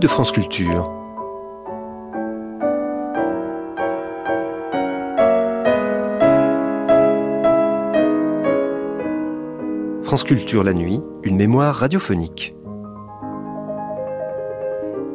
De 0.00 0.06
France 0.06 0.30
Culture. 0.30 0.84
France 10.04 10.22
Culture 10.22 10.62
la 10.62 10.72
nuit, 10.72 11.00
une 11.24 11.34
mémoire 11.34 11.74
radiophonique. 11.74 12.54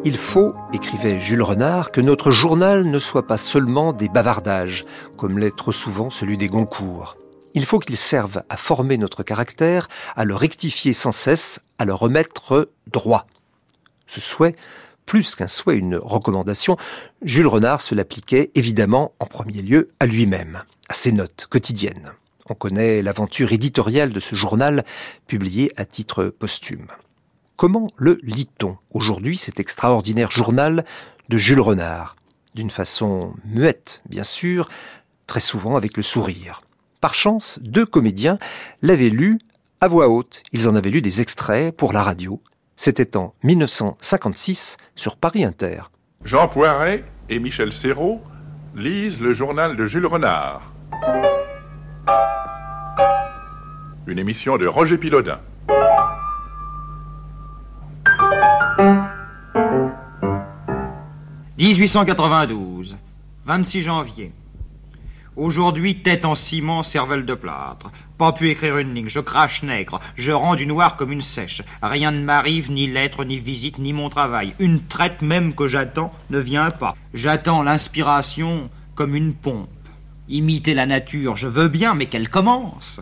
Il 0.04 0.18
faut, 0.18 0.54
écrivait 0.74 1.22
Jules 1.22 1.44
Renard, 1.44 1.92
que 1.92 2.02
notre 2.02 2.32
journal 2.32 2.84
ne 2.84 3.00
soit 3.00 3.26
pas 3.26 3.38
seulement 3.38 3.94
des 3.94 4.10
bavardages, 4.10 4.84
comme 5.16 5.40
l'est 5.40 5.56
trop 5.56 5.72
souvent 5.72 6.10
celui 6.10 6.38
des 6.38 6.50
Goncourt. 6.50 7.16
Il 7.54 7.66
faut 7.66 7.80
qu'il 7.80 7.96
serve 7.96 8.44
à 8.50 8.58
former 8.58 8.98
notre 8.98 9.24
caractère, 9.24 9.88
à 10.18 10.26
le 10.26 10.36
rectifier 10.36 10.92
sans 10.92 11.14
cesse, 11.14 11.62
à 11.80 11.86
le 11.86 11.94
remettre 11.94 12.70
droit. 12.92 13.28
Ce 14.14 14.22
souhait, 14.22 14.56
plus 15.08 15.34
qu'un 15.34 15.48
souhait, 15.48 15.76
une 15.76 15.96
recommandation, 15.96 16.78
Jules 17.24 17.48
Renard 17.48 17.82
se 17.82 17.96
l'appliquait 17.96 18.52
évidemment 18.54 19.14
en 19.20 19.26
premier 19.26 19.64
lieu 19.64 19.90
à 20.00 20.06
lui-même, 20.06 20.62
à 20.88 20.94
ses 20.94 21.12
notes 21.12 21.48
quotidiennes. 21.50 22.12
On 22.48 22.54
connaît 22.54 23.02
l'aventure 23.02 23.54
éditoriale 23.54 24.14
de 24.14 24.20
ce 24.20 24.36
journal, 24.36 24.86
publié 25.26 25.72
à 25.78 25.86
titre 25.86 26.26
posthume. 26.26 26.90
Comment 27.56 27.88
le 27.96 28.20
lit-on 28.22 28.78
aujourd'hui, 28.92 29.36
cet 29.36 29.60
extraordinaire 29.60 30.30
journal 30.30 30.86
de 31.30 31.38
Jules 31.40 31.60
Renard? 31.60 32.16
D'une 32.54 32.70
façon 32.70 33.34
muette, 33.46 34.04
bien 34.08 34.24
sûr, 34.24 34.70
très 35.26 35.40
souvent 35.40 35.76
avec 35.76 35.98
le 35.98 36.04
sourire. 36.04 36.62
Par 37.02 37.16
chance, 37.16 37.58
deux 37.64 37.88
comédiens 37.88 38.38
l'avaient 38.84 39.10
lu 39.10 39.40
à 39.82 39.88
voix 39.88 40.08
haute. 40.08 40.44
Ils 40.52 40.70
en 40.70 40.76
avaient 40.76 40.92
lu 40.92 41.02
des 41.02 41.20
extraits 41.20 41.76
pour 41.76 41.94
la 41.94 42.04
radio. 42.04 42.40
C'était 42.76 43.16
en 43.18 43.34
1956 43.44 44.78
sur 44.96 45.16
Paris 45.18 45.44
Inter. 45.44 45.84
Jean 46.24 46.48
Poiret 46.48 47.04
et 47.30 47.40
Michel 47.40 47.72
Serrault 47.72 48.22
lisent 48.76 49.22
le 49.22 49.32
journal 49.34 49.76
de 49.76 49.86
Jules 49.86 50.08
Renard. 50.08 50.74
Une 54.08 54.20
émission 54.20 54.58
de 54.58 54.68
Roger 54.68 54.98
Pilaudin. 54.98 55.40
«1892, 61.58 62.98
26 63.46 63.82
janvier. 63.82 64.32
Aujourd'hui, 65.36 65.96
tête 65.96 66.26
en 66.26 66.36
ciment, 66.36 66.84
cervelle 66.84 67.26
de 67.26 67.34
plâtre. 67.34 67.92
Pas 68.20 68.34
pu 68.34 68.50
écrire 68.50 68.78
une 68.78 68.94
ligne, 68.94 69.08
je 69.08 69.20
crache 69.20 69.64
nègre, 69.64 70.00
je 70.16 70.32
rends 70.32 70.54
du 70.54 70.68
noir 70.68 70.96
comme 70.96 71.12
une 71.12 71.22
sèche. 71.22 71.64
Rien 71.82 72.12
ne 72.12 72.24
m'arrive, 72.24 72.72
ni 72.72 72.86
lettre, 72.86 73.24
ni 73.24 73.40
visite, 73.40 73.80
ni 73.80 73.94
mon 73.94 74.10
travail. 74.10 74.54
Une 74.60 74.82
traite 74.82 75.24
même 75.24 75.56
que 75.56 75.68
j'attends 75.68 76.12
ne 76.30 76.38
vient 76.38 76.70
pas. 76.70 76.96
J'attends 77.16 77.64
l'inspiration 77.64 78.70
comme 78.94 79.16
une 79.16 79.34
pompe. 79.34 79.70
Imiter 80.30 80.76
la 80.76 80.86
nature, 80.86 81.36
je 81.36 81.48
veux 81.48 81.68
bien, 81.68 81.96
mais 81.96 82.06
qu'elle 82.06 82.30
commence. 82.30 83.02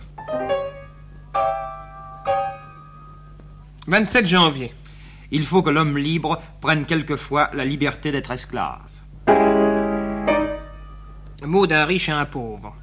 27 3.87 4.25
janvier. 4.25 4.73
Il 5.31 5.43
faut 5.43 5.61
que 5.61 5.69
l'homme 5.69 5.97
libre 5.97 6.41
prenne 6.61 6.85
quelquefois 6.85 7.49
la 7.53 7.65
liberté 7.65 8.11
d'être 8.11 8.31
esclave. 8.31 8.79
Mot 11.43 11.65
d'un 11.65 11.85
riche 11.85 12.09
et 12.09 12.11
un 12.11 12.25
pauvre. 12.25 12.75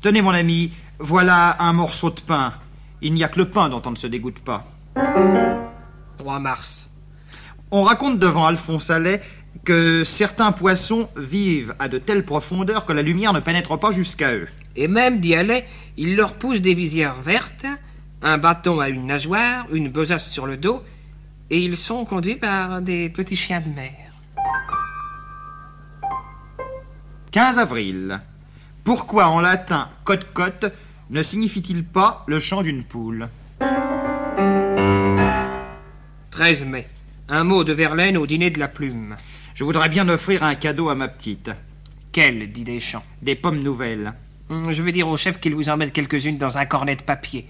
Tenez, 0.00 0.22
mon 0.22 0.30
ami, 0.30 0.72
voilà 0.98 1.56
un 1.62 1.72
morceau 1.72 2.10
de 2.10 2.20
pain. 2.20 2.52
Il 3.00 3.14
n'y 3.14 3.22
a 3.22 3.28
que 3.28 3.38
le 3.38 3.48
pain 3.48 3.68
dont 3.68 3.82
on 3.84 3.92
ne 3.92 3.96
se 3.96 4.08
dégoûte 4.08 4.40
pas. 4.40 4.64
3 6.18 6.38
mars. 6.40 6.88
On 7.70 7.82
raconte 7.82 8.18
devant 8.18 8.46
Alphonse 8.46 8.90
Allais 8.90 9.22
que 9.64 10.02
certains 10.04 10.50
poissons 10.50 11.08
vivent 11.16 11.74
à 11.78 11.88
de 11.88 11.98
telles 11.98 12.24
profondeurs 12.24 12.86
que 12.86 12.92
la 12.92 13.02
lumière 13.02 13.32
ne 13.32 13.40
pénètre 13.40 13.78
pas 13.78 13.92
jusqu'à 13.92 14.34
eux. 14.34 14.48
Et 14.74 14.88
même, 14.88 15.20
dit 15.20 15.34
Allais, 15.34 15.66
il 15.96 16.16
leur 16.16 16.34
pousse 16.34 16.60
des 16.60 16.74
visières 16.74 17.20
vertes, 17.20 17.66
un 18.22 18.38
bâton 18.38 18.80
à 18.80 18.88
une 18.88 19.06
nageoire, 19.06 19.66
une 19.72 19.88
besace 19.88 20.28
sur 20.28 20.46
le 20.46 20.56
dos, 20.56 20.82
et 21.50 21.60
ils 21.60 21.76
sont 21.76 22.04
conduits 22.04 22.36
par 22.36 22.82
des 22.82 23.08
petits 23.08 23.36
chiens 23.36 23.60
de 23.60 23.68
mer. 23.68 24.11
15 27.32 27.58
avril. 27.58 28.20
Pourquoi 28.84 29.28
en 29.28 29.40
latin 29.40 29.88
cote-cote 30.04 30.66
ne 31.08 31.22
signifie-t-il 31.22 31.82
pas 31.82 32.24
le 32.26 32.38
chant 32.38 32.62
d'une 32.62 32.84
poule? 32.84 33.28
13 36.30 36.66
mai. 36.66 36.86
Un 37.30 37.44
mot 37.44 37.64
de 37.64 37.72
Verlaine 37.72 38.18
au 38.18 38.26
dîner 38.26 38.50
de 38.50 38.58
la 38.58 38.68
plume. 38.68 39.16
Je 39.54 39.64
voudrais 39.64 39.88
bien 39.88 40.10
offrir 40.10 40.42
un 40.42 40.54
cadeau 40.54 40.90
à 40.90 40.94
ma 40.94 41.08
petite. 41.08 41.50
Quel, 42.12 42.52
dit 42.52 42.64
Deschamps 42.64 43.04
Des 43.22 43.34
pommes 43.34 43.60
nouvelles. 43.60 44.12
Hum, 44.50 44.70
Je 44.70 44.82
vais 44.82 44.92
dire 44.92 45.08
au 45.08 45.16
chef 45.16 45.40
qu'il 45.40 45.54
vous 45.54 45.70
en 45.70 45.78
mette 45.78 45.94
quelques-unes 45.94 46.36
dans 46.36 46.58
un 46.58 46.66
cornet 46.66 46.96
de 46.96 47.02
papier. 47.02 47.48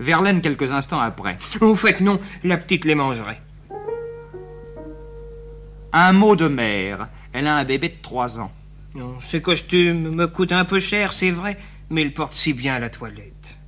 Verlaine 0.00 0.40
quelques 0.40 0.72
instants 0.72 1.00
après. 1.00 1.38
Au 1.60 1.76
fait, 1.76 2.00
non, 2.00 2.18
la 2.42 2.56
petite 2.56 2.84
les 2.84 2.96
mangerait. 2.96 3.40
Un 5.92 6.12
mot 6.12 6.34
de 6.34 6.48
mère. 6.48 7.06
Elle 7.32 7.46
a 7.46 7.54
un 7.54 7.62
bébé 7.64 7.88
de 7.88 8.02
3 8.02 8.40
ans. 8.40 8.50
Non, 8.94 9.18
Ces 9.20 9.40
costumes 9.40 10.14
me 10.14 10.26
coûtent 10.26 10.52
un 10.52 10.66
peu 10.66 10.78
cher, 10.78 11.12
c'est 11.12 11.30
vrai, 11.30 11.56
mais 11.88 12.02
ils 12.02 12.12
portent 12.12 12.34
si 12.34 12.52
bien 12.52 12.74
à 12.74 12.78
la 12.78 12.90
toilette. 12.90 13.58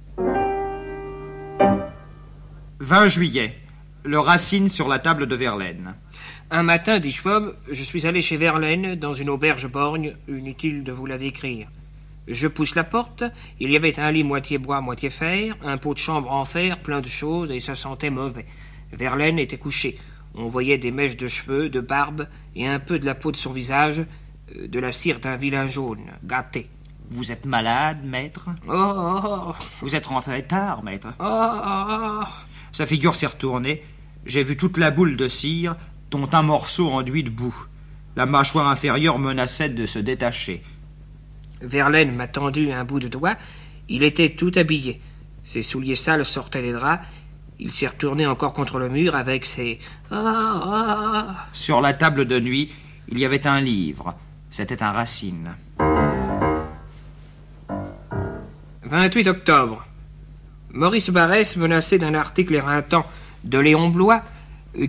20 2.81 3.09
juillet. 3.09 3.59
Le 4.05 4.19
racine 4.19 4.69
sur 4.69 4.87
la 4.87 4.99
table 4.99 5.27
de 5.27 5.35
Verlaine. 5.35 5.95
Un 6.51 6.63
matin, 6.63 6.99
dit 6.99 7.11
Schwab, 7.11 7.57
je 7.71 7.83
suis 7.83 8.07
allé 8.07 8.21
chez 8.21 8.37
Verlaine, 8.37 8.97
dans 8.97 9.15
une 9.15 9.31
auberge 9.31 9.67
borgne, 9.67 10.15
inutile 10.29 10.85
de 10.85 10.93
vous 10.93 11.07
la 11.07 11.17
décrire. 11.17 11.69
Je 12.29 12.47
pousse 12.47 12.75
la 12.75 12.85
porte, 12.85 13.25
il 13.61 13.71
y 13.71 13.77
avait 13.77 13.99
un 13.99 14.13
lit 14.13 14.25
moitié 14.25 14.59
bois, 14.59 14.83
moitié 14.83 15.09
fer, 15.09 15.57
un 15.63 15.79
pot 15.79 15.95
de 15.95 15.99
chambre 15.99 16.31
en 16.31 16.45
fer, 16.45 16.79
plein 16.81 17.01
de 17.01 17.09
choses, 17.09 17.51
et 17.51 17.61
ça 17.61 17.75
sentait 17.75 18.11
mauvais. 18.11 18.45
Verlaine 18.93 19.39
était 19.39 19.57
couché. 19.57 19.97
On 20.35 20.47
voyait 20.47 20.79
des 20.79 20.91
mèches 20.91 21.17
de 21.17 21.29
cheveux, 21.29 21.71
de 21.71 21.81
barbe, 21.81 22.29
et 22.55 22.67
un 22.67 22.79
peu 22.79 22.99
de 22.99 23.07
la 23.07 23.15
peau 23.15 23.33
de 23.33 23.37
son 23.37 23.53
visage, 23.53 24.05
de 24.55 24.79
la 24.79 24.93
cire 24.93 25.21
d'un 25.21 25.37
vilain 25.37 25.67
jaune, 25.67 26.05
gâté. 26.25 26.69
Vous 27.11 27.33
êtes 27.33 27.47
malade, 27.47 27.99
maître? 28.05 28.49
Oh, 28.67 28.73
oh, 28.73 29.21
oh, 29.25 29.53
Vous 29.81 29.95
êtes 29.95 30.07
rentré 30.07 30.43
tard, 30.43 30.83
maître. 30.83 31.09
oh, 31.21 31.25
oh. 31.25 32.25
Sa 32.73 32.87
figure 32.87 33.15
s'est 33.15 33.27
retournée. 33.27 33.83
J'ai 34.27 34.43
vu 34.43 34.57
toute 34.57 34.79
la 34.79 34.91
boule 34.91 35.17
de 35.17 35.29
cire, 35.29 35.77
dont 36.11 36.29
un 36.33 36.43
morceau 36.43 36.91
enduit 36.91 37.23
de 37.23 37.31
boue. 37.31 37.67
La 38.17 38.27
mâchoire 38.27 38.69
inférieure 38.69 39.19
menaçait 39.19 39.69
de 39.69 39.87
se 39.87 39.99
détacher. 39.99 40.63
Verlaine 41.61 42.15
m'a 42.15 42.29
tendu 42.29 42.73
un 42.73 42.85
bout 42.85 43.01
de 43.01 43.09
doigt. 43.09 43.37
Il 43.89 44.03
était 44.03 44.31
tout 44.31 44.53
habillé. 44.57 45.01
Ses 45.45 45.63
souliers 45.63 45.97
sales 45.97 46.25
sortaient 46.25 46.63
des 46.63 46.73
draps. 46.73 47.05
Il 47.59 47.71
s'est 47.71 47.89
retourné 47.89 48.27
encore 48.27 48.53
contre 48.53 48.79
le 48.79 48.89
mur 48.89 49.15
avec 49.15 49.45
ses 49.45 49.79
ah, 50.11 50.63
ah. 50.65 51.47
Sur 51.53 51.81
la 51.81 51.93
table 51.93 52.25
de 52.25 52.41
nuit, 52.41 52.73
il 53.09 53.19
y 53.19 53.25
avait 53.25 53.47
un 53.47 53.61
livre. 53.61 54.17
C'était 54.57 54.85
un 54.85 54.93
racine. 54.93 55.57
28 58.85 59.27
octobre. 59.27 59.85
Maurice 60.71 61.11
Barrès, 61.11 61.57
menacé 61.57 61.99
d'un 61.99 62.15
article 62.15 62.55
éreintant 62.55 63.05
de 63.43 63.59
Léon 63.59 63.89
Blois, 63.89 64.23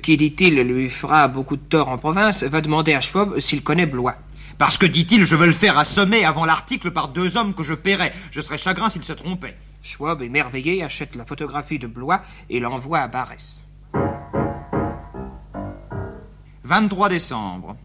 qui, 0.03 0.17
dit-il, 0.17 0.61
lui 0.61 0.87
fera 0.87 1.27
beaucoup 1.27 1.55
de 1.55 1.63
tort 1.63 1.89
en 1.89 1.97
province, 1.97 2.43
va 2.43 2.61
demander 2.61 2.93
à 2.93 3.01
Schwab 3.01 3.39
s'il 3.39 3.63
connaît 3.63 3.87
Blois. 3.87 4.13
Parce 4.59 4.77
que, 4.77 4.85
dit-il, 4.85 5.25
je 5.25 5.35
veux 5.35 5.47
le 5.47 5.51
faire 5.51 5.79
assommer 5.79 6.23
avant 6.25 6.45
l'article 6.45 6.91
par 6.91 7.07
deux 7.07 7.35
hommes 7.35 7.55
que 7.55 7.63
je 7.63 7.73
paierais. 7.73 8.13
Je 8.29 8.41
serais 8.41 8.59
chagrin 8.59 8.89
s'il 8.89 9.03
se 9.03 9.13
trompait. 9.13 9.57
Schwab, 9.81 10.21
émerveillé, 10.21 10.83
achète 10.83 11.15
la 11.15 11.25
photographie 11.25 11.79
de 11.79 11.87
Blois 11.87 12.21
et 12.51 12.59
l'envoie 12.59 12.99
à 12.99 13.07
Barrès. 13.07 13.63
23 16.65 17.09
décembre. 17.09 17.75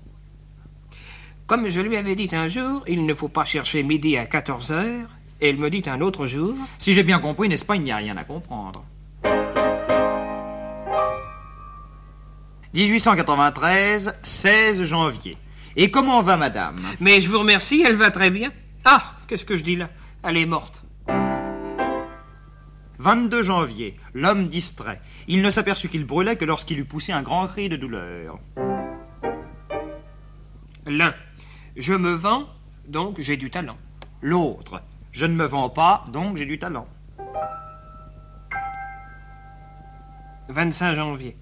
Comme 1.50 1.66
je 1.66 1.80
lui 1.80 1.96
avais 1.96 2.14
dit 2.14 2.28
un 2.30 2.46
jour, 2.46 2.84
il 2.86 3.04
ne 3.04 3.12
faut 3.12 3.26
pas 3.26 3.44
chercher 3.44 3.82
midi 3.82 4.16
à 4.16 4.24
14 4.24 4.70
heures, 4.70 5.08
et 5.40 5.50
il 5.50 5.58
me 5.58 5.68
dit 5.68 5.82
un 5.86 6.00
autre 6.00 6.28
jour, 6.28 6.54
Si 6.78 6.92
j'ai 6.92 7.02
bien 7.02 7.18
compris, 7.18 7.48
n'est-ce 7.48 7.64
pas, 7.64 7.74
il 7.74 7.82
n'y 7.82 7.90
a 7.90 7.96
rien 7.96 8.16
à 8.16 8.22
comprendre. 8.22 8.84
1893, 12.72 14.16
16 14.22 14.84
janvier. 14.84 15.38
Et 15.74 15.90
comment 15.90 16.22
va 16.22 16.36
madame? 16.36 16.78
Mais 17.00 17.20
je 17.20 17.28
vous 17.28 17.40
remercie, 17.40 17.82
elle 17.84 17.96
va 17.96 18.12
très 18.12 18.30
bien. 18.30 18.52
Ah, 18.84 19.02
qu'est-ce 19.26 19.44
que 19.44 19.56
je 19.56 19.64
dis 19.64 19.74
là? 19.74 19.90
Elle 20.22 20.36
est 20.36 20.46
morte. 20.46 20.84
22 23.00 23.42
janvier, 23.42 23.96
l'homme 24.14 24.46
distrait. 24.46 25.00
Il 25.26 25.42
ne 25.42 25.50
s'aperçut 25.50 25.88
qu'il 25.88 26.04
brûlait 26.04 26.36
que 26.36 26.44
lorsqu'il 26.44 26.78
eut 26.78 26.84
poussé 26.84 27.10
un 27.10 27.22
grand 27.22 27.48
cri 27.48 27.68
de 27.68 27.74
douleur. 27.74 28.38
L'un, 30.86 31.12
je 31.76 31.94
me 31.94 32.12
vends, 32.12 32.46
donc 32.88 33.20
j'ai 33.20 33.36
du 33.36 33.50
talent. 33.50 33.78
L'autre, 34.22 34.82
je 35.12 35.26
ne 35.26 35.34
me 35.34 35.44
vends 35.44 35.70
pas, 35.70 36.04
donc 36.12 36.36
j'ai 36.36 36.46
du 36.46 36.58
talent. 36.58 36.86
25 40.48 40.94
janvier. 40.94 41.36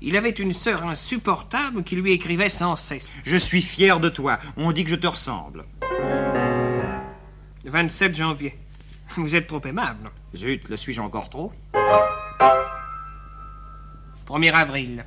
Il 0.00 0.16
avait 0.16 0.30
une 0.30 0.52
sœur 0.52 0.84
insupportable 0.84 1.82
qui 1.82 1.96
lui 1.96 2.12
écrivait 2.12 2.48
sans 2.48 2.76
cesse. 2.76 3.22
Je 3.24 3.36
suis 3.36 3.62
fier 3.62 4.00
de 4.00 4.08
toi. 4.08 4.38
On 4.56 4.72
dit 4.72 4.84
que 4.84 4.90
je 4.90 4.96
te 4.96 5.06
ressemble. 5.06 5.64
27 7.64 8.14
janvier. 8.14 8.58
Vous 9.16 9.34
êtes 9.34 9.46
trop 9.46 9.60
aimable. 9.64 10.10
Zut, 10.34 10.68
le 10.68 10.76
suis-je 10.76 11.00
encore 11.00 11.30
trop? 11.30 11.52
1er 14.26 14.52
avril. 14.52 15.04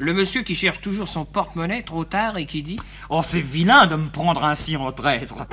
Le 0.00 0.14
monsieur 0.14 0.40
qui 0.42 0.54
cherche 0.54 0.80
toujours 0.80 1.08
son 1.08 1.26
porte-monnaie 1.26 1.82
trop 1.82 2.06
tard 2.06 2.38
et 2.38 2.46
qui 2.46 2.62
dit 2.62 2.78
Oh, 3.10 3.20
c'est 3.22 3.42
vilain 3.42 3.86
de 3.86 3.96
me 3.96 4.08
prendre 4.08 4.42
ainsi 4.42 4.74
en 4.74 4.90
traître. 4.92 5.46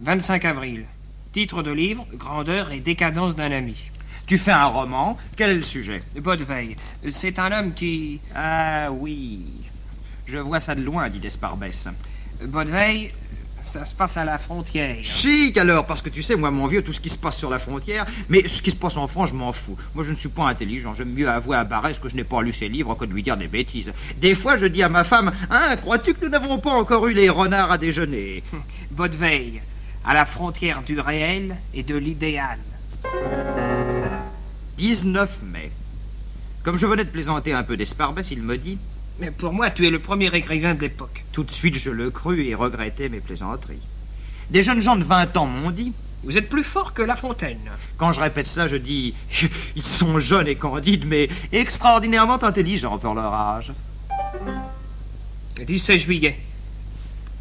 25 0.00 0.44
avril. 0.44 0.86
Titre 1.30 1.62
de 1.62 1.70
livre 1.70 2.04
Grandeur 2.14 2.72
et 2.72 2.80
décadence 2.80 3.36
d'un 3.36 3.52
ami. 3.52 3.76
Tu 4.26 4.38
fais 4.38 4.50
un 4.50 4.64
roman. 4.64 5.16
Quel 5.36 5.50
est 5.50 5.54
le 5.54 5.62
sujet? 5.62 6.02
Bodeveille. 6.20 6.76
C'est 7.10 7.38
un 7.38 7.52
homme 7.52 7.74
qui. 7.74 8.18
Ah 8.34 8.90
oui. 8.90 9.38
Je 10.26 10.38
vois 10.38 10.58
ça 10.58 10.74
de 10.74 10.82
loin, 10.82 11.08
dit 11.10 11.20
Desparbès. 11.20 11.86
Bodeveille, 12.44 13.12
ça 13.70 13.84
se 13.84 13.94
passe 13.94 14.16
à 14.16 14.24
la 14.24 14.38
frontière. 14.38 14.96
Chic 15.02 15.56
alors, 15.56 15.86
parce 15.86 16.02
que 16.02 16.08
tu 16.08 16.22
sais, 16.22 16.36
moi, 16.36 16.50
mon 16.50 16.66
vieux, 16.66 16.82
tout 16.82 16.92
ce 16.92 17.00
qui 17.00 17.08
se 17.08 17.18
passe 17.18 17.36
sur 17.36 17.50
la 17.50 17.58
frontière, 17.58 18.06
mais 18.28 18.46
ce 18.48 18.62
qui 18.62 18.70
se 18.70 18.76
passe 18.76 18.96
en 18.96 19.06
France, 19.06 19.30
je 19.30 19.34
m'en 19.34 19.52
fous. 19.52 19.76
Moi, 19.94 20.04
je 20.04 20.10
ne 20.10 20.16
suis 20.16 20.28
pas 20.28 20.48
intelligent. 20.48 20.94
J'aime 20.94 21.12
mieux 21.12 21.28
avouer 21.28 21.56
à 21.56 21.64
Barès 21.64 21.98
que 21.98 22.08
je 22.08 22.16
n'ai 22.16 22.24
pas 22.24 22.42
lu 22.42 22.52
ses 22.52 22.68
livres 22.68 22.94
que 22.94 23.04
de 23.04 23.12
lui 23.12 23.22
dire 23.22 23.36
des 23.36 23.48
bêtises. 23.48 23.92
Des 24.16 24.34
fois, 24.34 24.56
je 24.56 24.66
dis 24.66 24.82
à 24.82 24.88
ma 24.88 25.04
femme 25.04 25.30
Hein, 25.50 25.76
crois-tu 25.76 26.14
que 26.14 26.24
nous 26.24 26.30
n'avons 26.30 26.58
pas 26.58 26.72
encore 26.72 27.06
eu 27.06 27.12
les 27.12 27.28
renards 27.28 27.72
à 27.72 27.78
déjeuner? 27.78 28.42
Bodeveille, 28.90 29.60
à 30.04 30.14
la 30.14 30.26
frontière 30.26 30.82
du 30.82 30.98
réel 30.98 31.56
et 31.74 31.82
de 31.82 31.96
l'idéal. 31.96 32.58
19 34.78 35.40
mai. 35.44 35.70
Comme 36.62 36.76
je 36.76 36.86
venais 36.86 37.04
de 37.04 37.10
plaisanter 37.10 37.52
un 37.52 37.62
peu 37.62 37.76
d'Esparbès, 37.76 38.30
il 38.30 38.42
me 38.42 38.58
dit 38.58 38.78
Mais 39.20 39.30
pour 39.30 39.52
moi, 39.52 39.70
tu 39.70 39.86
es 39.86 39.90
le 39.90 39.98
premier 39.98 40.34
écrivain 40.34 40.74
de 40.74 40.80
l'époque. 40.80 41.24
Tout 41.32 41.44
de 41.44 41.50
suite, 41.50 41.76
je 41.76 41.90
le 41.90 42.10
crus 42.10 42.46
et 42.46 42.54
regrettai 42.54 43.10
mes 43.10 43.20
plaisanteries. 43.20 43.82
Des 44.48 44.62
jeunes 44.62 44.80
gens 44.80 44.96
de 44.96 45.04
20 45.04 45.36
ans 45.36 45.46
m'ont 45.46 45.70
dit 45.70 45.92
Vous 46.24 46.38
êtes 46.38 46.48
plus 46.48 46.64
fort 46.64 46.94
que 46.94 47.02
La 47.02 47.16
Fontaine. 47.16 47.70
Quand 47.98 48.12
je 48.12 48.20
répète 48.20 48.46
ça, 48.46 48.66
je 48.66 48.76
dis 48.76 49.14
Ils 49.76 49.82
sont 49.82 50.18
jeunes 50.18 50.48
et 50.48 50.56
candides, 50.56 51.04
mais 51.06 51.28
extraordinairement 51.52 52.42
intelligents 52.42 52.98
pour 52.98 53.14
leur 53.14 53.32
âge. 53.32 53.72
17 55.58 55.98
juillet. 55.98 56.38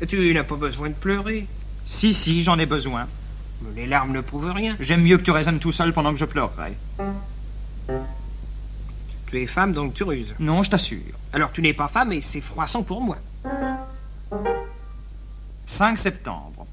Tu 0.07 0.33
n'as 0.33 0.43
pas 0.43 0.55
besoin 0.55 0.89
de 0.89 0.93
pleurer. 0.93 1.47
Si, 1.85 2.13
si, 2.13 2.43
j'en 2.43 2.59
ai 2.59 2.65
besoin. 2.65 3.07
Les 3.75 3.87
larmes 3.87 4.11
ne 4.11 4.21
prouvent 4.21 4.51
rien. 4.51 4.75
J'aime 4.79 5.01
mieux 5.01 5.17
que 5.17 5.23
tu 5.23 5.31
raisonnes 5.31 5.59
tout 5.59 5.71
seul 5.71 5.93
pendant 5.93 6.11
que 6.11 6.19
je 6.19 6.25
pleurerai. 6.25 6.73
Tu 9.29 9.41
es 9.41 9.45
femme, 9.45 9.73
donc 9.73 9.93
tu 9.93 10.03
ruses. 10.03 10.33
Non, 10.39 10.63
je 10.63 10.71
t'assure. 10.71 10.99
Alors 11.33 11.51
tu 11.51 11.61
n'es 11.61 11.73
pas 11.73 11.87
femme 11.87 12.11
et 12.11 12.21
c'est 12.21 12.41
froissant 12.41 12.83
pour 12.83 13.01
moi. 13.01 13.17
5 15.65 15.97
septembre. 15.99 16.65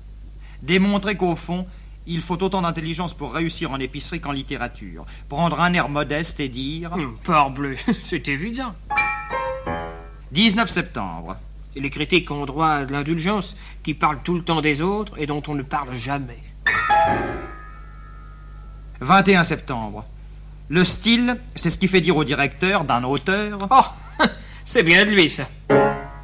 Démontrer 0.62 1.16
qu'au 1.16 1.36
fond, 1.36 1.66
il 2.06 2.20
faut 2.22 2.42
autant 2.42 2.62
d'intelligence 2.62 3.12
pour 3.12 3.34
réussir 3.34 3.72
en 3.72 3.78
épicerie 3.78 4.20
qu'en 4.20 4.32
littérature. 4.32 5.04
Prendre 5.28 5.60
un 5.60 5.72
air 5.74 5.88
modeste 5.90 6.40
et 6.40 6.48
dire 6.48 6.92
Hum, 6.94 7.18
Parbleu, 7.24 7.76
c'est 8.04 8.28
évident. 8.28 8.74
19 10.32 10.68
septembre. 10.70 11.36
Et 11.74 11.80
les 11.80 11.90
critiques 11.90 12.30
ont 12.30 12.46
droit 12.46 12.68
à 12.68 12.84
de 12.86 12.92
l'indulgence, 12.92 13.54
qui 13.82 13.92
parlent 13.92 14.22
tout 14.22 14.34
le 14.34 14.42
temps 14.42 14.62
des 14.62 14.80
autres 14.80 15.18
et 15.18 15.26
dont 15.26 15.42
on 15.46 15.54
ne 15.54 15.62
parle 15.62 15.94
jamais. 15.94 16.42
21 19.00 19.44
septembre. 19.44 20.06
Le 20.68 20.82
style, 20.82 21.36
c'est 21.54 21.70
ce 21.70 21.78
qui 21.78 21.86
fait 21.86 22.00
dire 22.00 22.16
au 22.16 22.24
directeur 22.24 22.84
d'un 22.84 23.04
auteur. 23.04 23.68
Oh, 23.70 24.24
c'est 24.64 24.82
bien 24.82 25.04
de 25.04 25.12
lui, 25.12 25.30
ça. 25.30 25.48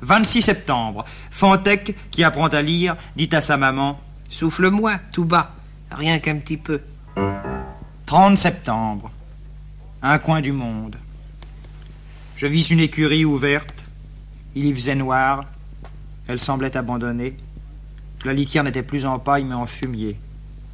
26 0.01 0.43
septembre. 0.43 1.05
Fantec, 1.31 1.97
qui 2.11 2.25
apprend 2.25 2.49
à 2.49 2.61
lire, 2.61 2.97
dit 3.15 3.29
à 3.33 3.41
sa 3.41 3.57
maman 3.57 4.01
Souffle-moi, 4.29 4.99
tout 5.13 5.25
bas, 5.25 5.53
rien 5.91 6.19
qu'un 6.19 6.37
petit 6.39 6.57
peu. 6.57 6.81
30 8.07 8.37
septembre. 8.37 9.11
Un 10.03 10.19
coin 10.19 10.41
du 10.41 10.53
monde. 10.53 10.97
Je 12.37 12.49
vis 12.49 12.71
une 12.71 12.81
écurie 12.81 13.25
ouverte. 13.25 13.85
Il 14.57 14.67
y 14.67 14.75
faisait 14.75 14.97
noir. 14.97 15.45
Elle 16.27 16.41
semblait 16.41 16.77
abandonnée. 16.77 17.37
La 18.25 18.33
litière 18.33 18.65
n'était 18.65 18.83
plus 18.83 19.05
en 19.05 19.21
paille 19.21 19.45
mais 19.45 19.55
en 19.55 19.67
fumier. 19.67 20.19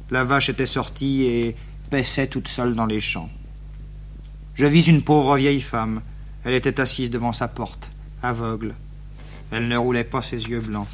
La 0.09 0.23
vache 0.23 0.49
était 0.49 0.65
sortie 0.65 1.23
et 1.25 1.55
paissait 1.91 2.27
toute 2.27 2.47
seule 2.47 2.73
dans 2.73 2.87
les 2.87 3.01
champs. 3.01 3.29
Je 4.59 4.65
vis 4.65 4.87
une 4.89 5.03
pauvre 5.03 5.37
vieille 5.37 5.61
femme. 5.61 6.01
Elle 6.43 6.53
était 6.53 6.81
assise 6.81 7.09
devant 7.09 7.31
sa 7.31 7.47
porte, 7.47 7.93
aveugle. 8.21 8.75
Elle 9.53 9.69
ne 9.69 9.77
roulait 9.77 10.03
pas 10.03 10.21
ses 10.21 10.49
yeux 10.49 10.59
blancs. 10.59 10.89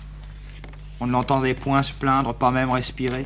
On 1.00 1.08
ne 1.08 1.12
l'entendait 1.12 1.56
point 1.56 1.82
se 1.82 1.92
plaindre, 1.92 2.36
pas 2.36 2.52
même 2.52 2.70
respirer. 2.70 3.26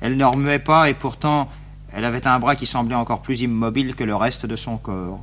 Elle 0.00 0.16
ne 0.16 0.24
remuait 0.24 0.58
pas 0.58 0.88
et 0.88 0.94
pourtant 0.94 1.50
elle 1.92 2.06
avait 2.06 2.26
un 2.26 2.38
bras 2.38 2.56
qui 2.56 2.64
semblait 2.64 2.94
encore 2.94 3.20
plus 3.20 3.42
immobile 3.42 3.94
que 3.94 4.04
le 4.04 4.16
reste 4.16 4.46
de 4.46 4.56
son 4.56 4.78
corps. 4.78 5.22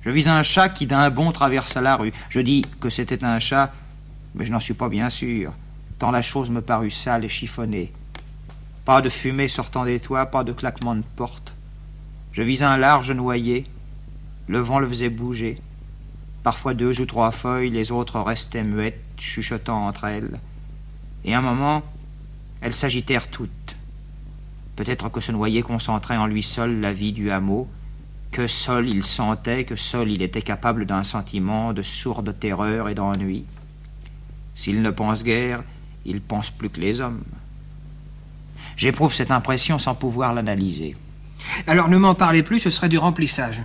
Je 0.00 0.08
vis 0.08 0.30
un 0.30 0.42
chat 0.42 0.70
qui 0.70 0.86
d'un 0.86 1.10
bond 1.10 1.30
traversa 1.30 1.82
la 1.82 1.96
rue. 1.96 2.14
Je 2.30 2.40
dis 2.40 2.64
que 2.80 2.88
c'était 2.88 3.22
un 3.22 3.38
chat, 3.38 3.70
mais 4.34 4.46
je 4.46 4.52
n'en 4.52 4.60
suis 4.60 4.72
pas 4.72 4.88
bien 4.88 5.10
sûr, 5.10 5.52
tant 5.98 6.10
la 6.10 6.22
chose 6.22 6.48
me 6.48 6.62
parut 6.62 6.88
sale 6.88 7.26
et 7.26 7.28
chiffonnée. 7.28 7.92
Pas 8.86 9.02
de 9.02 9.10
fumée 9.10 9.48
sortant 9.48 9.84
des 9.84 10.00
toits, 10.00 10.24
pas 10.24 10.42
de 10.42 10.54
claquement 10.54 10.94
de 10.94 11.04
porte. 11.16 11.55
Je 12.36 12.42
vis 12.42 12.62
un 12.62 12.76
large 12.76 13.12
noyer. 13.12 13.64
Le 14.46 14.58
vent 14.58 14.78
le 14.78 14.86
faisait 14.86 15.08
bouger. 15.08 15.58
Parfois 16.42 16.74
deux 16.74 17.00
ou 17.00 17.06
trois 17.06 17.30
feuilles, 17.30 17.70
les 17.70 17.92
autres 17.92 18.20
restaient 18.20 18.62
muettes, 18.62 19.00
chuchotant 19.16 19.86
entre 19.86 20.04
elles. 20.04 20.38
Et 21.24 21.32
un 21.32 21.40
moment, 21.40 21.82
elles 22.60 22.74
s'agitèrent 22.74 23.28
toutes. 23.28 23.78
Peut-être 24.76 25.08
que 25.08 25.20
ce 25.20 25.32
noyer 25.32 25.62
concentrait 25.62 26.18
en 26.18 26.26
lui 26.26 26.42
seul 26.42 26.78
la 26.78 26.92
vie 26.92 27.14
du 27.14 27.30
hameau, 27.30 27.68
que 28.32 28.46
seul 28.46 28.90
il 28.90 29.02
sentait, 29.02 29.64
que 29.64 29.74
seul 29.74 30.10
il 30.10 30.20
était 30.20 30.42
capable 30.42 30.84
d'un 30.84 31.04
sentiment 31.04 31.72
de 31.72 31.80
sourde 31.80 32.38
terreur 32.38 32.90
et 32.90 32.94
d'ennui. 32.94 33.46
S'il 34.54 34.82
ne 34.82 34.90
pense 34.90 35.24
guère, 35.24 35.64
il 36.04 36.20
pense 36.20 36.50
plus 36.50 36.68
que 36.68 36.82
les 36.82 37.00
hommes. 37.00 37.24
J'éprouve 38.76 39.14
cette 39.14 39.30
impression 39.30 39.78
sans 39.78 39.94
pouvoir 39.94 40.34
l'analyser. 40.34 40.96
Alors 41.66 41.88
ne 41.88 41.96
m'en 41.96 42.14
parlez 42.14 42.42
plus, 42.42 42.58
ce 42.58 42.70
serait 42.70 42.88
du 42.88 42.98
remplissage. 42.98 43.62